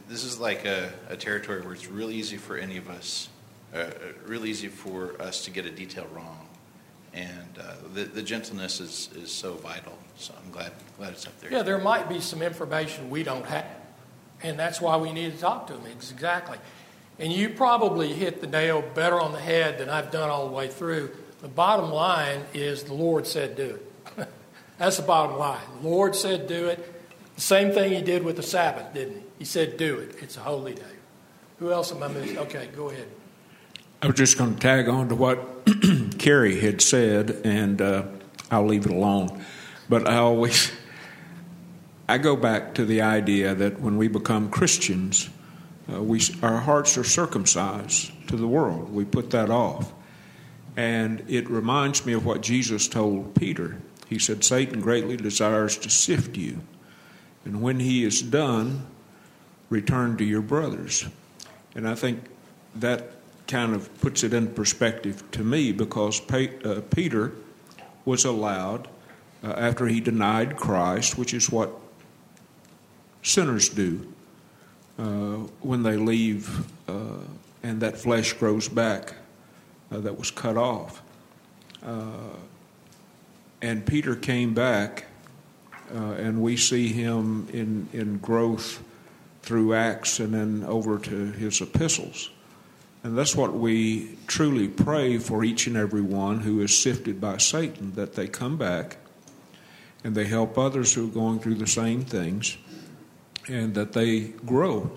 this 0.07 0.23
is 0.23 0.39
like 0.39 0.65
a, 0.65 0.91
a, 1.09 1.17
territory 1.17 1.61
where 1.61 1.73
it's 1.73 1.87
real 1.87 2.09
easy 2.09 2.37
for 2.37 2.55
any 2.55 2.77
of 2.77 2.89
us, 2.89 3.27
uh, 3.75 3.87
real 4.25 4.45
easy 4.45 4.69
for 4.69 5.21
us 5.21 5.43
to 5.45 5.51
get 5.51 5.65
a 5.65 5.69
detail 5.69 6.07
wrong 6.13 6.48
and 7.13 7.57
uh, 7.59 7.73
the, 7.93 8.05
the 8.05 8.21
gentleness 8.21 8.79
is, 8.79 9.09
is 9.15 9.31
so 9.31 9.53
vital. 9.55 9.97
So 10.17 10.33
I'm 10.43 10.51
glad 10.51 10.71
glad 10.97 11.13
it's 11.13 11.25
up 11.25 11.39
there. 11.39 11.51
Yeah, 11.51 11.63
there 11.63 11.77
might 11.77 12.09
be 12.09 12.19
some 12.19 12.41
information 12.41 13.09
we 13.09 13.23
don't 13.23 13.45
have, 13.45 13.65
and 14.43 14.59
that's 14.59 14.81
why 14.81 14.97
we 14.97 15.11
need 15.11 15.33
to 15.33 15.39
talk 15.39 15.67
to 15.67 15.73
them. 15.73 15.85
Exactly. 15.87 16.57
And 17.19 17.33
you 17.33 17.49
probably 17.49 18.13
hit 18.13 18.39
the 18.39 18.47
nail 18.47 18.81
better 18.81 19.19
on 19.19 19.33
the 19.33 19.39
head 19.39 19.77
than 19.77 19.89
I've 19.89 20.09
done 20.11 20.29
all 20.29 20.47
the 20.47 20.53
way 20.53 20.69
through. 20.69 21.11
The 21.41 21.49
bottom 21.49 21.91
line 21.91 22.41
is 22.53 22.83
the 22.83 22.93
Lord 22.93 23.27
said 23.27 23.55
do 23.55 23.79
it. 24.17 24.27
that's 24.77 24.97
the 24.97 25.03
bottom 25.03 25.37
line. 25.37 25.61
The 25.81 25.89
Lord 25.89 26.15
said 26.15 26.47
do 26.47 26.67
it. 26.67 26.93
The 27.35 27.41
same 27.41 27.71
thing 27.71 27.93
He 27.93 28.01
did 28.01 28.23
with 28.23 28.37
the 28.37 28.43
Sabbath, 28.43 28.93
didn't 28.93 29.15
He? 29.15 29.23
He 29.39 29.45
said 29.45 29.77
do 29.77 29.99
it. 29.99 30.15
It's 30.21 30.37
a 30.37 30.41
holy 30.41 30.73
day. 30.73 30.83
Who 31.59 31.71
else 31.71 31.91
am 31.91 32.03
I 32.03 32.07
missing? 32.07 32.37
Okay, 32.37 32.69
go 32.75 32.89
ahead. 32.89 33.07
I 34.01 34.07
was 34.07 34.15
just 34.15 34.37
going 34.37 34.53
to 34.53 34.59
tag 34.59 34.87
on 34.87 35.09
to 35.09 35.15
what 35.15 35.65
Kerry 36.19 36.57
had 36.61 36.81
said, 36.81 37.41
and 37.43 37.81
uh, 37.81 38.03
I'll 38.49 38.65
leave 38.65 38.85
it 38.85 38.93
alone. 38.93 39.43
But 39.89 40.07
I 40.07 40.17
always, 40.17 40.71
I 42.07 42.17
go 42.17 42.37
back 42.37 42.75
to 42.75 42.85
the 42.85 43.01
idea 43.01 43.53
that 43.55 43.81
when 43.81 43.97
we 43.97 44.07
become 44.07 44.49
Christians, 44.49 45.29
uh, 45.91 46.01
we, 46.01 46.21
our 46.41 46.59
hearts 46.59 46.97
are 46.97 47.03
circumcised 47.03 48.13
to 48.29 48.37
the 48.37 48.47
world. 48.47 48.89
We 48.93 49.03
put 49.03 49.31
that 49.31 49.49
off. 49.49 49.91
And 50.77 51.25
it 51.27 51.49
reminds 51.49 52.05
me 52.05 52.13
of 52.13 52.25
what 52.25 52.39
Jesus 52.39 52.87
told 52.87 53.35
Peter. 53.35 53.81
He 54.07 54.17
said, 54.17 54.45
Satan 54.45 54.79
greatly 54.79 55.17
desires 55.17 55.77
to 55.79 55.89
sift 55.89 56.37
you. 56.37 56.61
And 57.43 57.61
when 57.61 57.81
he 57.81 58.05
is 58.05 58.21
done, 58.21 58.87
return 59.69 60.15
to 60.17 60.23
your 60.23 60.41
brothers. 60.41 61.05
And 61.75 61.85
I 61.85 61.95
think 61.95 62.23
that 62.75 63.18
kind 63.49 63.73
of 63.73 63.89
puts 63.99 64.23
it 64.23 64.31
in 64.31 64.47
perspective 64.47 65.23
to 65.31 65.43
me 65.43 65.71
because 65.71 66.21
uh, 66.31 66.81
Peter 66.91 67.33
was 68.05 68.23
allowed, 68.23 68.87
uh, 69.43 69.47
after 69.57 69.87
he 69.87 69.99
denied 69.99 70.55
Christ, 70.55 71.17
which 71.17 71.33
is 71.33 71.49
what 71.49 71.71
sinners 73.23 73.67
do 73.67 74.13
uh, 74.99 75.37
when 75.61 75.81
they 75.81 75.97
leave 75.97 76.65
uh, 76.87 77.17
and 77.63 77.81
that 77.81 77.97
flesh 77.97 78.33
grows 78.33 78.69
back 78.69 79.15
uh, 79.91 79.99
that 79.99 80.17
was 80.17 80.29
cut 80.29 80.55
off. 80.55 81.01
Uh, 81.83 82.35
and 83.61 83.85
Peter 83.85 84.15
came 84.15 84.53
back, 84.53 85.05
and 85.89 86.41
we 86.41 86.55
see 86.55 86.87
him 86.87 87.47
in, 87.51 87.89
in 87.91 88.19
growth 88.19 88.81
through 89.41 89.73
Acts 89.73 90.19
and 90.19 90.33
then 90.33 90.63
over 90.65 90.99
to 90.99 91.31
his 91.31 91.59
epistles. 91.59 92.29
And 93.03 93.17
that's 93.17 93.35
what 93.35 93.53
we 93.53 94.17
truly 94.27 94.67
pray 94.67 95.17
for 95.17 95.43
each 95.43 95.67
and 95.67 95.77
every 95.77 96.01
one 96.01 96.41
who 96.41 96.61
is 96.61 96.77
sifted 96.77 97.21
by 97.21 97.37
Satan, 97.37 97.93
that 97.95 98.13
they 98.13 98.27
come 98.27 98.57
back 98.57 98.97
and 100.03 100.15
they 100.15 100.25
help 100.25 100.57
others 100.57 100.93
who 100.93 101.07
are 101.07 101.11
going 101.11 101.39
through 101.39 101.55
the 101.55 101.67
same 101.67 102.01
things 102.01 102.57
and 103.47 103.73
that 103.75 103.93
they 103.93 104.19
grow 104.45 104.91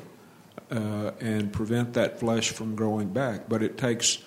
uh, 0.70 1.12
and 1.20 1.52
prevent 1.52 1.94
that 1.94 2.18
flesh 2.18 2.50
from 2.50 2.74
growing 2.74 3.12
back. 3.12 3.48
But 3.48 3.62
it 3.62 3.78
takes 3.78 4.18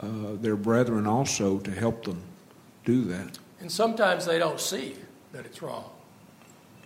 uh, 0.00 0.06
their 0.40 0.56
brethren 0.56 1.06
also 1.06 1.58
to 1.58 1.70
help 1.70 2.04
them 2.04 2.22
do 2.84 3.04
that. 3.04 3.38
And 3.60 3.70
sometimes 3.70 4.26
they 4.26 4.38
don't 4.38 4.60
see 4.60 4.96
that 5.32 5.44
it's 5.46 5.62
wrong. 5.62 5.90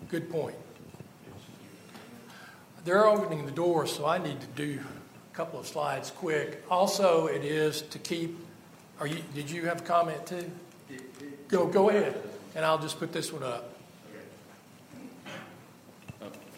Good 0.09 0.31
point. 0.31 0.57
They're 2.85 3.07
opening 3.07 3.47
the 3.47 3.53
door, 3.53 3.87
so 3.87 4.07
I 4.07 4.19
need 4.19 4.41
to 4.41 4.47
do 4.49 4.81
couple 5.37 5.61
of 5.61 5.67
slides 5.67 6.11
quick. 6.11 6.65
Also, 6.71 7.27
it 7.27 7.45
is 7.45 7.83
to 7.83 7.99
keep. 7.99 8.39
Are 8.99 9.07
you? 9.07 9.19
Did 9.35 9.51
you 9.51 9.67
have 9.67 9.83
a 9.83 9.85
comment 9.85 10.27
too? 10.27 10.51
Go 11.49 11.67
go 11.67 11.91
ahead, 11.91 12.17
and 12.55 12.65
I'll 12.65 12.79
just 12.79 12.99
put 12.99 13.13
this 13.13 13.31
one 13.31 13.43
up. 13.43 13.75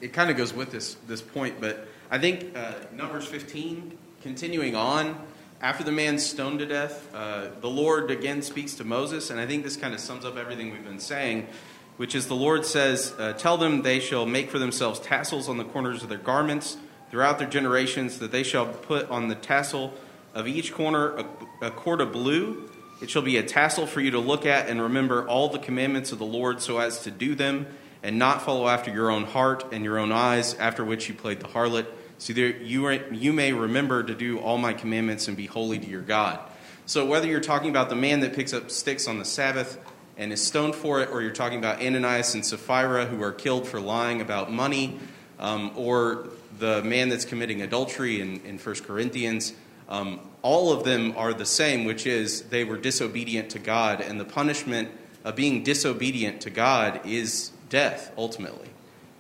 It 0.01 0.13
kind 0.13 0.31
of 0.31 0.37
goes 0.37 0.55
with 0.55 0.71
this 0.71 0.95
this 1.09 1.21
point, 1.21 1.61
but 1.61 1.89
I 2.09 2.19
think 2.19 2.57
uh, 2.57 2.75
Numbers 2.93 3.27
15, 3.27 3.99
continuing 4.23 4.77
on, 4.77 5.21
after 5.61 5.83
the 5.83 5.91
man 5.91 6.17
stoned 6.21 6.61
to 6.61 6.67
death, 6.67 7.13
uh, 7.13 7.49
the 7.61 7.69
Lord 7.69 8.13
again 8.13 8.43
speaks 8.43 8.75
to 8.75 8.85
Moses, 8.85 9.31
and 9.31 9.41
I 9.41 9.47
think 9.47 9.65
this 9.65 9.77
kind 9.77 9.93
of 9.93 9.99
sums 9.99 10.25
up 10.25 10.37
everything 10.37 10.71
we've 10.71 10.85
been 10.85 11.01
saying, 11.01 11.49
which 11.97 12.15
is 12.15 12.29
the 12.29 12.37
Lord 12.37 12.65
says, 12.65 13.13
uh, 13.19 13.33
"Tell 13.33 13.59
them 13.59 13.83
they 13.83 13.99
shall 13.99 14.25
make 14.25 14.53
for 14.53 14.61
themselves 14.61 15.01
tassels 15.01 15.49
on 15.49 15.57
the 15.57 15.65
corners 15.65 16.05
of 16.05 16.09
their 16.09 16.19
garments." 16.19 16.77
Throughout 17.11 17.39
their 17.39 17.49
generations, 17.49 18.19
that 18.19 18.33
they 18.33 18.43
shall 18.43 18.67
put 18.67 19.09
on 19.11 19.29
the 19.29 19.35
tassel 19.35 19.95
of 20.35 20.47
each 20.47 20.73
corner 20.73 21.17
a, 21.17 21.27
a 21.63 21.71
cord 21.71 22.01
of 22.01 22.13
blue. 22.13 22.71
It 23.01 23.11
shall 23.11 23.23
be 23.23 23.37
a 23.37 23.43
tassel 23.43 23.87
for 23.87 24.01
you 24.01 24.11
to 24.13 24.19
look 24.19 24.47
at 24.47 24.69
and 24.69 24.81
remember 24.81 25.27
all 25.27 25.49
the 25.49 25.59
commandments 25.59 26.13
of 26.13 26.19
the 26.19 26.27
Lord 26.27 26.61
so 26.61 26.79
as 26.79 27.03
to 27.03 27.11
do 27.11 27.35
them, 27.35 27.67
and 28.03 28.19
not 28.19 28.43
follow 28.43 28.69
after 28.69 28.93
your 28.93 29.11
own 29.11 29.25
heart 29.25 29.73
and 29.73 29.85
your 29.85 29.99
own 29.99 30.13
eyes, 30.13 30.55
after 30.55 30.85
which 30.85 31.09
you 31.09 31.15
played 31.15 31.41
the 31.41 31.49
harlot. 31.49 31.87
So 32.19 32.33
that 32.33 32.63
you, 32.63 32.89
you 33.13 33.33
may 33.33 33.53
remember 33.53 34.03
to 34.03 34.15
do 34.15 34.39
all 34.39 34.59
my 34.59 34.73
commandments 34.73 35.29
and 35.29 35.37
be 35.37 35.47
holy 35.47 35.79
to 35.79 35.87
your 35.87 36.03
God. 36.03 36.41
So, 36.87 37.05
whether 37.07 37.27
you're 37.27 37.41
talking 37.41 37.71
about 37.71 37.91
the 37.91 37.97
man 37.97 38.21
that 38.21 38.35
picks 38.35 38.53
up 38.53 38.71
sticks 38.71 39.07
on 39.07 39.19
the 39.19 39.25
Sabbath 39.25 39.79
and 40.17 40.33
is 40.33 40.43
stoned 40.43 40.75
for 40.75 41.01
it, 41.01 41.11
or 41.11 41.23
you're 41.23 41.31
talking 41.31 41.59
about 41.59 41.81
Ananias 41.81 42.35
and 42.35 42.45
Sapphira 42.45 43.07
who 43.07 43.23
are 43.23 43.31
killed 43.31 43.69
for 43.69 43.79
lying 43.81 44.21
about 44.21 44.51
money, 44.51 44.99
um, 45.39 45.71
or 45.77 46.29
the 46.59 46.83
man 46.83 47.09
that's 47.09 47.25
committing 47.25 47.63
adultery 47.63 48.21
in, 48.21 48.41
in 48.45 48.59
1 48.59 48.75
Corinthians, 48.77 49.53
um, 49.89 50.21
all 50.43 50.73
of 50.73 50.85
them 50.85 51.15
are 51.17 51.33
the 51.33 51.47
same, 51.47 51.85
which 51.85 52.07
is 52.07 52.43
they 52.43 52.65
were 52.65 52.77
disobedient 52.77 53.51
to 53.51 53.59
God, 53.59 54.01
and 54.01 54.21
the 54.21 54.25
punishment 54.25 54.91
of 55.25 55.37
being 55.37 55.63
disobedient 55.63 56.41
to 56.43 56.51
God 56.51 57.01
is 57.05 57.51
death, 57.69 58.13
ultimately. 58.17 58.69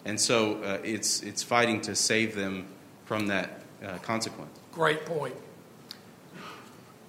And 0.05 0.21
so 0.21 0.63
uh, 0.63 0.79
it's, 0.85 1.23
it's 1.23 1.43
fighting 1.43 1.81
to 1.83 1.95
save 1.95 2.35
them 2.35 2.67
from 3.05 3.27
that 3.29 3.63
uh, 3.85 3.99
consequence. 3.99 4.59
Great 4.73 5.05
point. 5.07 5.35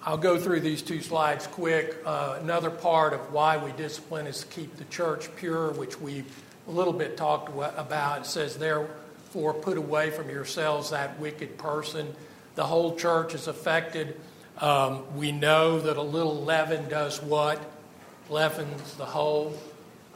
I'll 0.02 0.16
go 0.18 0.38
through 0.38 0.60
these 0.60 0.80
two 0.80 1.02
slides 1.02 1.46
quick. 1.46 1.98
Uh, 2.06 2.38
another 2.40 2.70
part 2.70 3.12
of 3.12 3.32
why 3.32 3.58
we 3.58 3.72
discipline 3.72 4.26
is 4.26 4.40
to 4.40 4.46
keep 4.46 4.76
the 4.76 4.84
church 4.84 5.28
pure, 5.36 5.72
which 5.72 6.00
we've 6.00 6.42
a 6.68 6.70
little 6.70 6.92
bit 6.92 7.16
talked 7.18 7.50
about. 7.50 8.22
It 8.22 8.26
says 8.26 8.56
there, 8.56 8.88
for 9.30 9.54
put 9.54 9.78
away 9.78 10.10
from 10.10 10.28
yourselves 10.28 10.90
that 10.90 11.18
wicked 11.18 11.56
person. 11.56 12.14
The 12.56 12.64
whole 12.64 12.96
church 12.96 13.34
is 13.34 13.46
affected. 13.46 14.20
Um, 14.58 15.04
we 15.16 15.32
know 15.32 15.80
that 15.80 15.96
a 15.96 16.02
little 16.02 16.44
leaven 16.44 16.88
does 16.88 17.22
what? 17.22 17.60
Leavens 18.28 18.96
the 18.96 19.06
whole. 19.06 19.56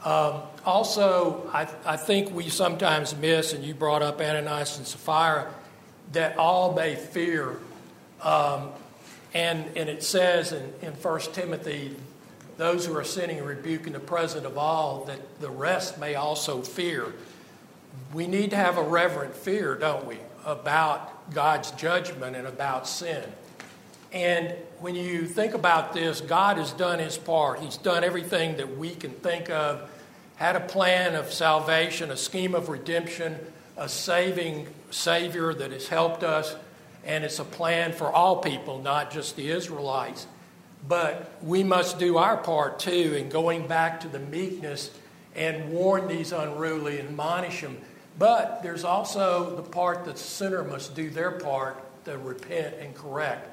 Um, 0.03 0.41
also, 0.65 1.49
I, 1.51 1.67
I, 1.83 1.97
think 1.97 2.31
we 2.31 2.49
sometimes 2.49 3.15
miss, 3.15 3.53
and 3.53 3.63
you 3.63 3.73
brought 3.73 4.03
up 4.03 4.21
Ananias 4.21 4.77
and 4.77 4.85
Sapphira, 4.85 5.51
that 6.11 6.37
all 6.37 6.73
may 6.73 6.95
fear. 6.95 7.57
Um, 8.21 8.69
and, 9.33 9.65
and 9.75 9.89
it 9.89 10.03
says 10.03 10.51
in, 10.51 10.73
in 10.83 10.93
1 10.93 11.19
Timothy, 11.33 11.95
those 12.57 12.85
who 12.85 12.95
are 12.95 13.03
sinning 13.03 13.39
and 13.39 13.47
rebuking 13.47 13.93
the 13.93 13.99
president 13.99 14.45
of 14.45 14.57
all, 14.57 15.05
that 15.05 15.39
the 15.41 15.49
rest 15.49 15.97
may 15.97 16.15
also 16.15 16.61
fear 16.61 17.13
we 18.13 18.27
need 18.27 18.51
to 18.51 18.55
have 18.55 18.77
a 18.77 18.83
reverent 18.83 19.35
fear, 19.35 19.75
don't 19.75 20.05
we, 20.05 20.17
about 20.45 21.33
God's 21.33 21.71
judgment 21.71 22.35
and 22.35 22.47
about 22.47 22.87
sin. 22.87 23.23
And 24.13 24.55
when 24.79 24.95
you 24.95 25.25
think 25.25 25.53
about 25.53 25.93
this, 25.93 26.21
God 26.21 26.57
has 26.57 26.71
done 26.71 26.99
his 26.99 27.17
part. 27.17 27.59
He's 27.59 27.77
done 27.77 28.03
everything 28.03 28.57
that 28.57 28.77
we 28.77 28.95
can 28.95 29.11
think 29.11 29.49
of, 29.49 29.89
had 30.37 30.55
a 30.55 30.61
plan 30.61 31.15
of 31.15 31.33
salvation, 31.33 32.11
a 32.11 32.17
scheme 32.17 32.55
of 32.55 32.69
redemption, 32.69 33.37
a 33.75 33.89
saving 33.89 34.67
Savior 34.89 35.53
that 35.53 35.71
has 35.71 35.87
helped 35.87 36.23
us, 36.23 36.55
and 37.03 37.23
it's 37.23 37.39
a 37.39 37.43
plan 37.43 37.91
for 37.91 38.11
all 38.11 38.37
people, 38.37 38.81
not 38.81 39.11
just 39.11 39.35
the 39.35 39.49
Israelites. 39.49 40.27
But 40.87 41.31
we 41.43 41.63
must 41.63 41.99
do 41.99 42.17
our 42.17 42.37
part 42.37 42.79
too 42.79 43.15
in 43.17 43.29
going 43.29 43.67
back 43.67 43.99
to 44.01 44.07
the 44.07 44.19
meekness 44.19 44.91
and 45.35 45.71
warn 45.71 46.07
these 46.07 46.31
unruly 46.31 46.99
and 46.99 47.09
admonish 47.09 47.61
them 47.61 47.77
but 48.17 48.63
there's 48.63 48.83
also 48.83 49.55
the 49.55 49.61
part 49.61 50.05
that 50.05 50.13
the 50.13 50.19
sinner 50.19 50.63
must 50.63 50.95
do 50.95 51.09
their 51.09 51.31
part 51.31 51.81
to 52.05 52.17
repent 52.17 52.75
and 52.79 52.95
correct. 52.95 53.49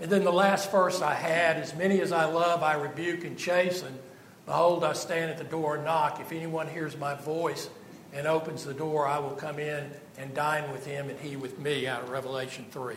And 0.00 0.10
then 0.10 0.24
the 0.24 0.32
last 0.32 0.70
verse 0.70 1.02
I 1.02 1.14
had 1.14 1.56
As 1.56 1.74
many 1.74 2.00
as 2.00 2.12
I 2.12 2.26
love, 2.26 2.62
I 2.62 2.74
rebuke 2.74 3.24
and 3.24 3.36
chasten. 3.36 3.98
Behold, 4.44 4.84
I 4.84 4.92
stand 4.92 5.30
at 5.30 5.38
the 5.38 5.44
door 5.44 5.76
and 5.76 5.84
knock. 5.84 6.20
If 6.20 6.30
anyone 6.30 6.68
hears 6.68 6.96
my 6.96 7.14
voice 7.14 7.68
and 8.12 8.26
opens 8.26 8.64
the 8.64 8.74
door, 8.74 9.08
I 9.08 9.18
will 9.18 9.30
come 9.30 9.58
in 9.58 9.90
and 10.18 10.32
dine 10.34 10.70
with 10.70 10.86
him 10.86 11.08
and 11.08 11.18
he 11.18 11.34
with 11.34 11.58
me, 11.58 11.88
out 11.88 12.04
of 12.04 12.10
Revelation 12.10 12.66
3. 12.70 12.94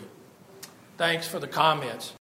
Thanks 0.97 1.27
for 1.27 1.39
the 1.39 1.47
comments. 1.47 2.13